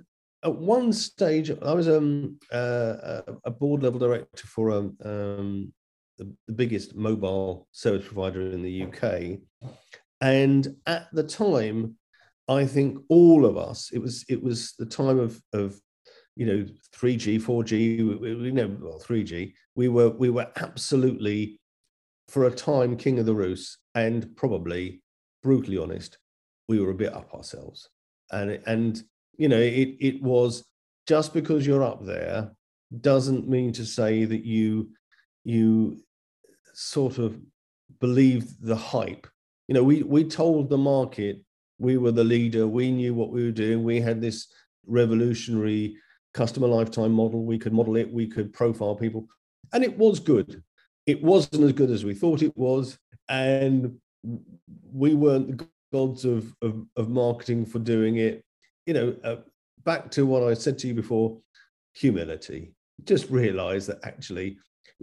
at 0.44 0.54
one 0.54 0.92
stage 0.92 1.50
I 1.50 1.72
was 1.72 1.88
um, 1.88 2.38
uh, 2.52 3.22
a 3.44 3.50
board 3.50 3.82
level 3.82 3.98
director 3.98 4.46
for 4.46 4.70
um, 4.70 4.96
um, 5.04 5.72
the, 6.18 6.30
the 6.46 6.52
biggest 6.52 6.94
mobile 6.94 7.66
service 7.72 8.06
provider 8.06 8.42
in 8.42 8.62
the 8.62 8.85
UK, 8.85 9.38
and 10.20 10.76
at 10.87 11.08
the 11.12 11.22
time, 11.22 11.96
I 12.48 12.66
think 12.66 12.98
all 13.09 13.46
of 13.46 13.57
us 13.57 13.90
it 13.92 13.98
was 13.98 14.24
it 14.28 14.42
was 14.42 14.74
the 14.78 14.87
time 14.87 15.18
of 15.18 15.40
of 15.52 15.81
you 16.35 16.46
know 16.46 16.66
3G 16.96 17.40
4G 17.40 18.20
we, 18.20 18.35
we 18.35 18.50
know 18.50 18.76
well, 18.81 19.00
3G 19.00 19.52
we 19.76 19.88
were 19.88 20.11
we 20.11 20.31
were 20.31 20.48
absolutely 20.57 21.61
for 22.28 22.46
a 22.46 22.50
time 22.50 22.96
king 22.96 23.18
of 23.18 23.26
the 23.26 23.35
roost 23.35 23.78
and 23.94 24.35
probably 24.37 25.02
brutally 25.42 25.78
honest 25.78 26.18
we 26.68 26.81
were 26.81 26.90
a 26.90 26.94
bit 26.94 27.14
up 27.14 27.35
ourselves. 27.35 27.88
And 28.31 28.61
and 28.66 29.02
you 29.37 29.48
know 29.48 29.59
it 29.59 29.96
it 30.00 30.22
was 30.22 30.64
just 31.07 31.35
because 31.35 31.66
you're 31.66 31.83
up 31.83 32.05
there 32.05 32.52
doesn't 33.00 33.48
mean 33.48 33.72
to 33.72 33.85
say 33.85 34.24
that 34.24 34.44
you 34.44 34.90
you 35.44 36.00
sort 36.74 37.18
of 37.18 37.38
believe 38.00 38.59
the 38.61 38.76
hype. 38.76 39.26
You 39.68 39.74
know 39.74 39.85
we 39.85 40.02
we 40.02 40.24
told 40.24 40.70
the 40.70 40.78
market 40.78 41.42
we 41.83 41.97
were 41.97 42.12
the 42.12 42.25
leader. 42.25 42.66
We 42.66 42.92
knew 42.92 43.12
what 43.12 43.31
we 43.31 43.45
were 43.45 43.51
doing. 43.51 43.83
We 43.83 44.01
had 44.01 44.21
this 44.21 44.47
revolutionary 44.87 45.97
customer 46.33 46.68
lifetime 46.68 47.12
model. 47.12 47.45
We 47.45 47.59
could 47.59 47.73
model 47.73 47.97
it. 47.97 48.11
We 48.11 48.29
could 48.29 48.53
profile 48.53 48.95
people. 48.95 49.27
And 49.73 49.83
it 49.83 49.99
was 49.99 50.21
good. 50.21 50.62
It 51.07 51.21
wasn't 51.23 51.64
as 51.64 51.73
good 51.73 51.90
as 51.90 52.05
we 52.05 52.14
thought 52.14 52.42
it 52.42 52.57
was. 52.57 52.97
And 53.29 53.99
we 54.92 55.14
weren't 55.14 55.59
the 55.59 55.68
gods 55.92 56.25
of, 56.25 56.55
of, 56.62 56.87
of 56.97 57.09
marketing 57.09 57.66
for 57.66 57.81
doing 57.81 58.18
it. 58.18 58.45
You 58.87 58.95
know, 58.95 59.16
uh, 59.25 59.37
back 59.85 60.09
to 60.12 60.25
what 60.25 60.45
I 60.45 60.55
said 60.55 60.79
to 60.79 60.87
you 60.87 60.95
before 60.95 61.40
humility. 61.95 62.75
Just 63.05 63.29
realize 63.29 63.88
that 63.88 63.99
actually 64.05 64.59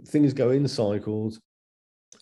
things 0.06 0.32
go 0.32 0.48
in 0.50 0.66
cycles 0.66 1.40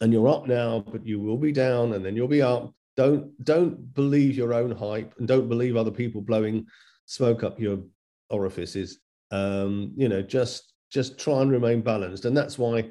and 0.01 0.13
you're 0.13 0.29
up 0.29 0.49
now, 0.49 0.85
but 0.91 1.07
you 1.07 1.21
will 1.21 1.37
be 1.37 1.53
down 1.53 1.93
and 1.93 2.05
then 2.05 2.17
you'll 2.17 2.27
be 2.27 2.43
up. 2.43 2.75
Don't 2.99 3.45
don't 3.45 3.95
believe 3.95 4.35
your 4.37 4.53
own 4.53 4.73
hype 4.73 5.15
and 5.19 5.29
don't 5.29 5.49
believe 5.49 5.77
other 5.77 5.93
people 5.93 6.21
blowing 6.21 6.67
smoke 7.07 7.45
up 7.45 7.61
your 7.61 7.79
orifices. 8.29 8.99
Um, 9.31 9.93
you 9.97 10.09
know, 10.09 10.21
just 10.21 10.73
just 10.91 11.17
try 11.17 11.41
and 11.43 11.53
remain 11.53 11.81
balanced. 11.81 12.25
And 12.25 12.37
that's 12.37 12.59
why 12.59 12.91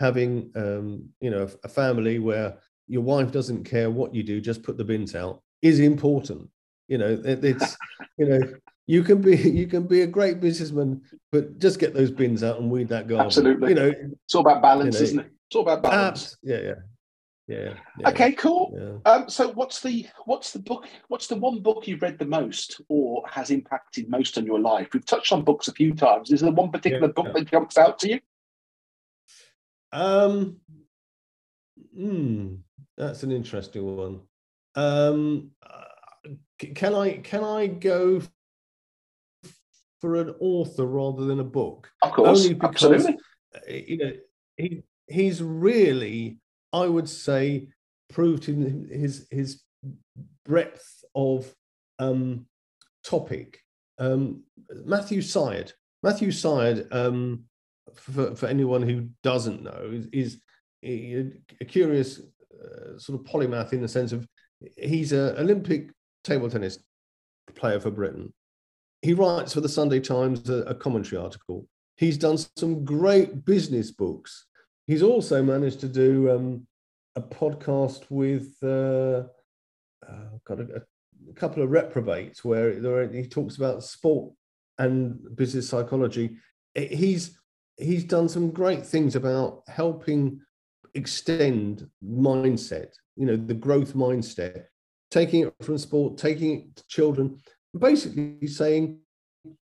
having 0.00 0.50
um, 0.56 1.06
you 1.20 1.28
know 1.28 1.46
a 1.64 1.68
family 1.68 2.18
where 2.18 2.56
your 2.88 3.02
wife 3.02 3.30
doesn't 3.30 3.64
care 3.64 3.90
what 3.90 4.14
you 4.14 4.22
do, 4.22 4.40
just 4.40 4.62
put 4.62 4.78
the 4.78 4.84
bins 4.84 5.14
out 5.14 5.42
is 5.60 5.80
important. 5.80 6.48
You 6.88 6.96
know, 6.96 7.20
it, 7.22 7.44
it's 7.44 7.76
you 8.16 8.26
know 8.30 8.40
you 8.86 9.02
can 9.02 9.20
be 9.20 9.36
you 9.36 9.66
can 9.66 9.86
be 9.86 10.00
a 10.00 10.06
great 10.06 10.40
businessman, 10.40 11.02
but 11.30 11.58
just 11.58 11.78
get 11.78 11.92
those 11.92 12.10
bins 12.10 12.42
out 12.42 12.58
and 12.58 12.70
weed 12.70 12.88
that 12.88 13.06
garden. 13.06 13.26
Absolutely. 13.26 13.68
You 13.68 13.74
know, 13.74 13.92
It's 14.24 14.34
all 14.34 14.40
about 14.48 14.62
balance, 14.62 14.94
you 14.94 15.00
know, 15.00 15.04
isn't 15.04 15.18
it? 15.20 15.30
It's 15.48 15.56
all 15.56 15.62
about 15.68 15.82
balance. 15.82 16.22
abs- 16.22 16.36
yeah, 16.42 16.60
yeah, 16.60 16.74
yeah, 17.48 17.74
yeah. 17.98 18.08
Okay, 18.08 18.32
cool. 18.32 18.72
Yeah. 19.04 19.10
Um, 19.12 19.28
so 19.28 19.48
what's 19.52 19.80
the 19.80 20.06
what's 20.26 20.52
the 20.52 20.58
book? 20.60 20.86
What's 21.08 21.26
the 21.26 21.36
one 21.36 21.60
book 21.60 21.86
you've 21.88 22.02
read 22.02 22.18
the 22.18 22.24
most 22.26 22.80
or 22.88 23.22
has 23.28 23.50
impacted 23.50 24.08
most 24.08 24.38
on 24.38 24.46
your 24.46 24.60
life? 24.60 24.88
We've 24.92 25.04
touched 25.04 25.32
on 25.32 25.42
books 25.42 25.68
a 25.68 25.72
few 25.72 25.92
times. 25.94 26.30
Is 26.30 26.40
there 26.40 26.52
one 26.52 26.70
particular 26.70 27.08
Yeah, 27.08 27.12
book 27.12 27.34
that 27.34 27.50
jumps 27.50 27.76
out 27.78 27.98
to 28.00 28.08
you? 28.10 28.20
Um, 29.92 30.56
hmm, 31.94 32.54
that's 32.96 33.22
an 33.24 33.32
interesting 33.32 33.96
one. 33.96 34.20
Um, 34.74 35.50
can 36.58 36.94
I 36.94 37.18
can 37.18 37.44
I 37.44 37.66
go 37.66 38.22
for 40.00 40.16
an 40.16 40.34
author 40.40 40.86
rather 40.86 41.24
than 41.24 41.40
a 41.40 41.44
book? 41.44 41.90
Of 42.02 42.12
course, 42.12 42.42
Only 42.44 42.54
because- 42.54 42.84
absolutely. 42.84 43.18
Uh, 43.54 43.72
You 43.72 43.96
know, 43.98 44.12
he 44.56 44.82
he's 45.08 45.42
really, 45.42 46.38
I 46.72 46.86
would 46.86 47.08
say, 47.08 47.68
proved 48.10 48.48
in 48.48 48.88
his 48.90 49.26
his 49.30 49.62
breadth 50.44 51.04
of 51.14 51.52
um, 51.98 52.46
topic. 53.04 53.60
Um, 53.98 54.44
Matthew 54.84 55.22
Syed. 55.22 55.72
Matthew 56.02 56.32
Syed, 56.32 56.88
um, 56.90 57.44
for, 57.94 58.34
for 58.34 58.46
anyone 58.46 58.82
who 58.82 59.08
doesn't 59.22 59.62
know, 59.62 59.90
is, 59.92 60.06
is 60.12 60.40
a 60.84 61.32
a 61.60 61.64
curious 61.64 62.20
uh, 62.62 62.98
sort 62.98 63.20
of 63.20 63.26
polymath 63.26 63.72
in 63.72 63.80
the 63.82 63.88
sense 63.88 64.12
of 64.12 64.26
he's 64.76 65.12
an 65.12 65.36
Olympic 65.38 65.90
table 66.24 66.48
tennis 66.48 66.78
player 67.54 67.80
for 67.80 67.90
Britain. 67.90 68.32
he 69.02 69.14
writes 69.14 69.52
for 69.52 69.60
the 69.60 69.68
Sunday 69.68 70.00
Times 70.00 70.48
a, 70.48 70.62
a 70.62 70.74
commentary 70.74 71.20
article. 71.20 71.66
He's 71.96 72.16
done 72.16 72.38
some 72.56 72.84
great 72.84 73.44
business 73.44 73.90
books. 73.90 74.46
He's 74.86 75.02
also 75.02 75.42
managed 75.42 75.80
to 75.80 75.88
do 75.88 76.30
um, 76.30 76.66
a 77.16 77.20
podcast 77.20 78.04
with 78.10 78.54
uh, 78.62 79.24
uh, 80.08 80.38
got 80.44 80.60
a, 80.60 80.82
a, 81.30 81.34
couple 81.34 81.62
of 81.62 81.70
reprobates 81.70 82.44
where 82.44 83.08
he 83.08 83.26
talks 83.26 83.56
about 83.56 83.84
sport 83.84 84.32
and 84.78 85.18
business 85.36 85.68
psychology. 85.68 86.36
He's 86.74 87.38
he's 87.76 88.04
done 88.04 88.28
some 88.28 88.50
great 88.50 88.84
things 88.84 89.14
about 89.16 89.62
helping 89.68 90.40
extend 90.94 91.88
mindset. 92.04 92.88
You 93.16 93.26
know, 93.26 93.36
the 93.36 93.54
growth 93.54 93.94
mindset, 93.94 94.64
taking 95.10 95.46
it 95.46 95.54
from 95.62 95.78
sport, 95.78 96.18
taking 96.18 96.60
it 96.60 96.76
to 96.76 96.86
children, 96.88 97.38
basically 97.78 98.46
saying, 98.46 98.98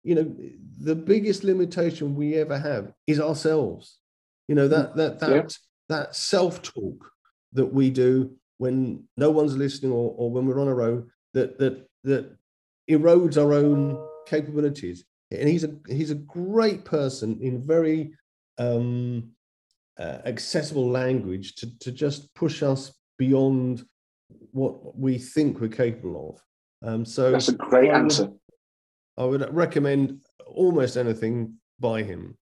you 0.03 0.15
know, 0.15 0.35
the 0.79 0.95
biggest 0.95 1.43
limitation 1.43 2.15
we 2.15 2.35
ever 2.35 2.57
have 2.57 2.91
is 3.07 3.19
ourselves. 3.19 3.99
You 4.47 4.55
know 4.55 4.67
that 4.67 4.95
that 4.95 5.19
that 5.19 5.29
yeah. 5.31 5.47
that 5.89 6.15
self 6.15 6.61
talk 6.61 7.11
that 7.53 7.65
we 7.65 7.89
do 7.89 8.31
when 8.57 9.03
no 9.17 9.29
one's 9.31 9.57
listening 9.57 9.91
or, 9.91 10.13
or 10.17 10.31
when 10.31 10.45
we're 10.45 10.61
on 10.61 10.67
our 10.67 10.81
own 10.81 11.09
that 11.33 11.57
that 11.59 11.87
that 12.03 12.35
erodes 12.89 13.37
our 13.37 13.53
own 13.53 13.97
capabilities. 14.27 15.05
And 15.31 15.49
he's 15.49 15.63
a 15.63 15.75
he's 15.87 16.11
a 16.11 16.15
great 16.15 16.85
person 16.85 17.39
in 17.41 17.65
very 17.65 18.13
um, 18.57 19.31
uh, 19.99 20.19
accessible 20.25 20.89
language 20.89 21.55
to 21.55 21.79
to 21.79 21.91
just 21.91 22.33
push 22.35 22.61
us 22.61 22.93
beyond 23.17 23.83
what 24.51 24.97
we 24.97 25.17
think 25.17 25.59
we're 25.59 25.67
capable 25.67 26.29
of. 26.83 26.87
Um, 26.87 27.05
so 27.05 27.31
that's 27.31 27.49
a 27.49 27.53
great 27.53 27.89
I 27.89 27.93
would, 27.93 28.03
answer. 28.03 28.29
I 29.17 29.23
would 29.23 29.53
recommend 29.53 30.21
almost 30.45 30.97
anything 30.97 31.55
by 31.79 32.03
him. 32.03 32.37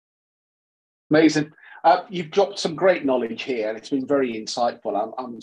Amazing 1.11 1.53
uh, 1.85 2.03
you've 2.09 2.31
dropped 2.31 2.59
some 2.59 2.75
great 2.75 3.05
knowledge 3.05 3.43
here, 3.43 3.69
and 3.69 3.79
it's 3.79 3.91
been 3.91 4.07
very 4.07 4.35
insightful. 4.35 5.01
I'm, 5.01 5.13
I'm 5.19 5.41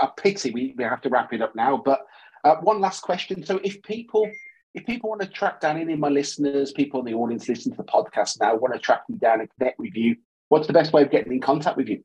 a 0.00 0.08
pity 0.16 0.50
we, 0.50 0.74
we 0.76 0.84
have 0.84 1.00
to 1.02 1.08
wrap 1.08 1.32
it 1.32 1.42
up 1.42 1.54
now, 1.54 1.76
but 1.76 2.00
uh, 2.44 2.56
one 2.56 2.80
last 2.80 3.00
question. 3.00 3.44
So, 3.44 3.60
if 3.64 3.82
people 3.82 4.30
if 4.74 4.84
people 4.84 5.08
want 5.08 5.22
to 5.22 5.26
track 5.26 5.60
down 5.60 5.78
any 5.78 5.94
of 5.94 5.98
my 5.98 6.10
listeners, 6.10 6.70
people 6.70 7.00
in 7.00 7.06
the 7.06 7.14
audience 7.14 7.48
listen 7.48 7.72
to 7.72 7.78
the 7.78 7.84
podcast 7.84 8.38
now, 8.40 8.54
want 8.54 8.74
to 8.74 8.78
track 8.78 9.02
me 9.08 9.16
down 9.16 9.40
and 9.40 9.48
connect 9.58 9.78
with 9.78 9.94
you, 9.94 10.16
what's 10.48 10.66
the 10.66 10.72
best 10.74 10.92
way 10.92 11.02
of 11.02 11.10
getting 11.10 11.32
in 11.32 11.40
contact 11.40 11.78
with 11.78 11.88
you? 11.88 12.04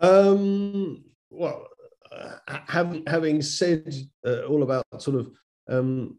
Um, 0.00 1.02
well, 1.30 1.66
uh, 2.14 2.58
having 2.68 3.04
having 3.06 3.40
said 3.40 3.94
uh, 4.26 4.42
all 4.42 4.62
about 4.62 4.84
sort 4.98 5.16
of 5.16 5.30
um, 5.68 6.18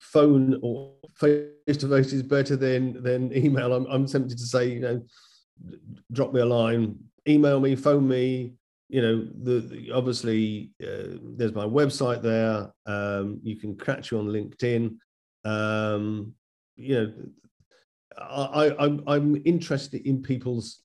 phone 0.00 0.58
or 0.62 0.92
face 1.16 1.76
to 1.78 1.88
face 1.88 2.12
is 2.12 2.22
better 2.22 2.56
than 2.56 3.02
than 3.02 3.36
email. 3.36 3.72
I'm, 3.72 3.86
I'm 3.86 4.06
tempted 4.06 4.38
to 4.38 4.46
say, 4.46 4.68
you 4.68 4.80
know, 4.80 5.02
drop 6.12 6.32
me 6.32 6.40
a 6.40 6.46
line, 6.46 6.96
email 7.28 7.60
me, 7.60 7.76
phone 7.76 8.06
me. 8.06 8.54
You 8.88 9.02
know, 9.02 9.28
the, 9.42 9.60
the 9.60 9.90
obviously 9.92 10.70
uh, 10.80 11.18
there's 11.36 11.54
my 11.54 11.64
website 11.64 12.22
there. 12.22 12.72
Um, 12.86 13.40
you 13.42 13.56
can 13.56 13.76
catch 13.76 14.12
you 14.12 14.18
on 14.18 14.28
LinkedIn. 14.28 14.96
Um, 15.44 16.34
you 16.76 16.94
know, 16.94 17.12
I, 18.16 18.66
I, 18.66 18.84
I'm 18.84 19.02
I'm 19.08 19.42
interested 19.44 20.06
in 20.06 20.22
people's 20.22 20.82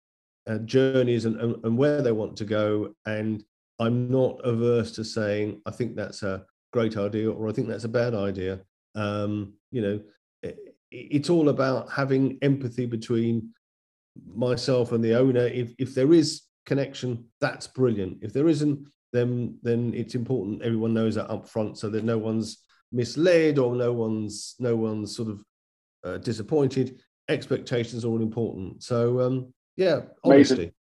uh, 0.48 0.58
journeys 0.60 1.26
and, 1.26 1.40
and, 1.40 1.64
and 1.64 1.78
where 1.78 2.02
they 2.02 2.12
want 2.12 2.38
to 2.38 2.46
go, 2.46 2.96
and 3.06 3.44
I'm 3.80 4.10
not 4.10 4.40
averse 4.44 4.92
to 4.94 5.04
saying 5.04 5.62
I 5.66 5.72
think 5.72 5.96
that's 5.96 6.24
a 6.24 6.44
great 6.74 6.98
idea 6.98 7.32
or 7.32 7.50
I 7.50 7.52
think 7.52 7.68
that's 7.68 7.84
a 7.84 7.90
bad 7.90 8.14
idea. 8.14 8.62
Um, 8.96 9.54
you 9.72 9.82
know, 9.82 10.00
it, 10.44 10.76
it's 10.92 11.30
all 11.30 11.50
about 11.50 11.92
having 11.92 12.38
empathy 12.42 12.86
between 12.86 13.52
myself 14.36 14.92
and 14.92 15.04
the 15.04 15.16
owner. 15.16 15.48
If 15.48 15.74
if 15.78 15.96
there 15.96 16.14
is 16.14 16.42
connection, 16.66 17.26
that's 17.40 17.68
brilliant. 17.68 18.20
If 18.22 18.34
there 18.34 18.48
isn't, 18.48 18.88
then 19.14 19.58
then 19.64 19.94
it's 19.96 20.16
important 20.16 20.62
everyone 20.62 20.94
knows 20.94 21.16
that 21.16 21.30
up 21.30 21.48
front 21.48 21.78
so 21.78 21.90
that 21.90 22.04
no 22.04 22.18
one's 22.18 22.58
misled 22.92 23.58
or 23.58 23.76
no 23.76 23.94
one's 23.94 24.56
no 24.60 24.76
one's 24.76 25.16
sort 25.16 25.30
of 25.30 25.44
uh, 26.04 26.18
disappointed. 26.18 27.02
Expectations 27.30 28.04
are 28.04 28.10
all 28.10 28.22
important. 28.22 28.84
So 28.84 29.22
um, 29.22 29.54
yeah, 29.78 30.02
Amazing. 30.24 30.72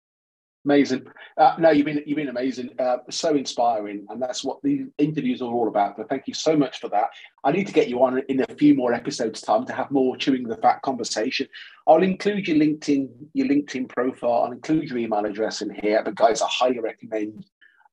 Amazing. 0.63 1.07
Uh, 1.37 1.55
no, 1.57 1.71
you've 1.71 1.87
been 1.87 2.03
you've 2.05 2.17
been 2.17 2.29
amazing. 2.29 2.69
Uh, 2.77 2.97
so 3.09 3.35
inspiring, 3.35 4.05
and 4.09 4.21
that's 4.21 4.43
what 4.43 4.61
these 4.61 4.85
interviews 4.99 5.41
are 5.41 5.51
all 5.51 5.67
about. 5.67 5.97
So 5.97 6.05
thank 6.07 6.27
you 6.27 6.35
so 6.35 6.55
much 6.55 6.79
for 6.79 6.87
that. 6.89 7.09
I 7.43 7.51
need 7.51 7.65
to 7.65 7.73
get 7.73 7.87
you 7.87 8.03
on 8.03 8.19
in 8.29 8.41
a 8.47 8.55
few 8.55 8.75
more 8.75 8.93
episodes' 8.93 9.41
time 9.41 9.65
to 9.65 9.73
have 9.73 9.89
more 9.89 10.15
chewing 10.17 10.43
the 10.43 10.57
fat 10.57 10.83
conversation. 10.83 11.47
I'll 11.87 12.03
include 12.03 12.47
your 12.47 12.57
LinkedIn 12.57 13.09
your 13.33 13.47
LinkedIn 13.47 13.89
profile. 13.89 14.43
I'll 14.43 14.51
include 14.51 14.89
your 14.89 14.99
email 14.99 15.25
address 15.25 15.63
in 15.63 15.71
here. 15.81 16.03
But 16.03 16.13
guys, 16.13 16.43
I 16.43 16.47
highly 16.47 16.79
recommend 16.79 17.43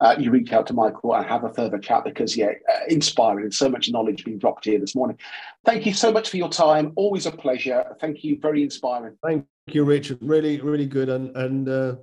uh, 0.00 0.16
you 0.18 0.30
reach 0.30 0.52
out 0.52 0.66
to 0.66 0.74
Michael 0.74 1.14
and 1.14 1.26
have 1.26 1.44
a 1.44 1.52
further 1.54 1.78
chat 1.78 2.04
because 2.04 2.36
yeah, 2.36 2.52
uh, 2.72 2.80
inspiring. 2.88 3.50
So 3.50 3.70
much 3.70 3.90
knowledge 3.90 4.24
being 4.24 4.38
dropped 4.38 4.66
here 4.66 4.78
this 4.78 4.94
morning. 4.94 5.18
Thank 5.64 5.86
you 5.86 5.94
so 5.94 6.12
much 6.12 6.28
for 6.28 6.36
your 6.36 6.50
time. 6.50 6.92
Always 6.96 7.24
a 7.24 7.32
pleasure. 7.32 7.96
Thank 7.98 8.24
you. 8.24 8.38
Very 8.40 8.62
inspiring. 8.62 9.16
Thank 9.22 9.46
you, 9.68 9.84
Richard. 9.84 10.18
Really, 10.20 10.60
really 10.60 10.86
good 10.86 11.08
and 11.08 11.34
and 11.36 11.68
uh, 11.68 11.96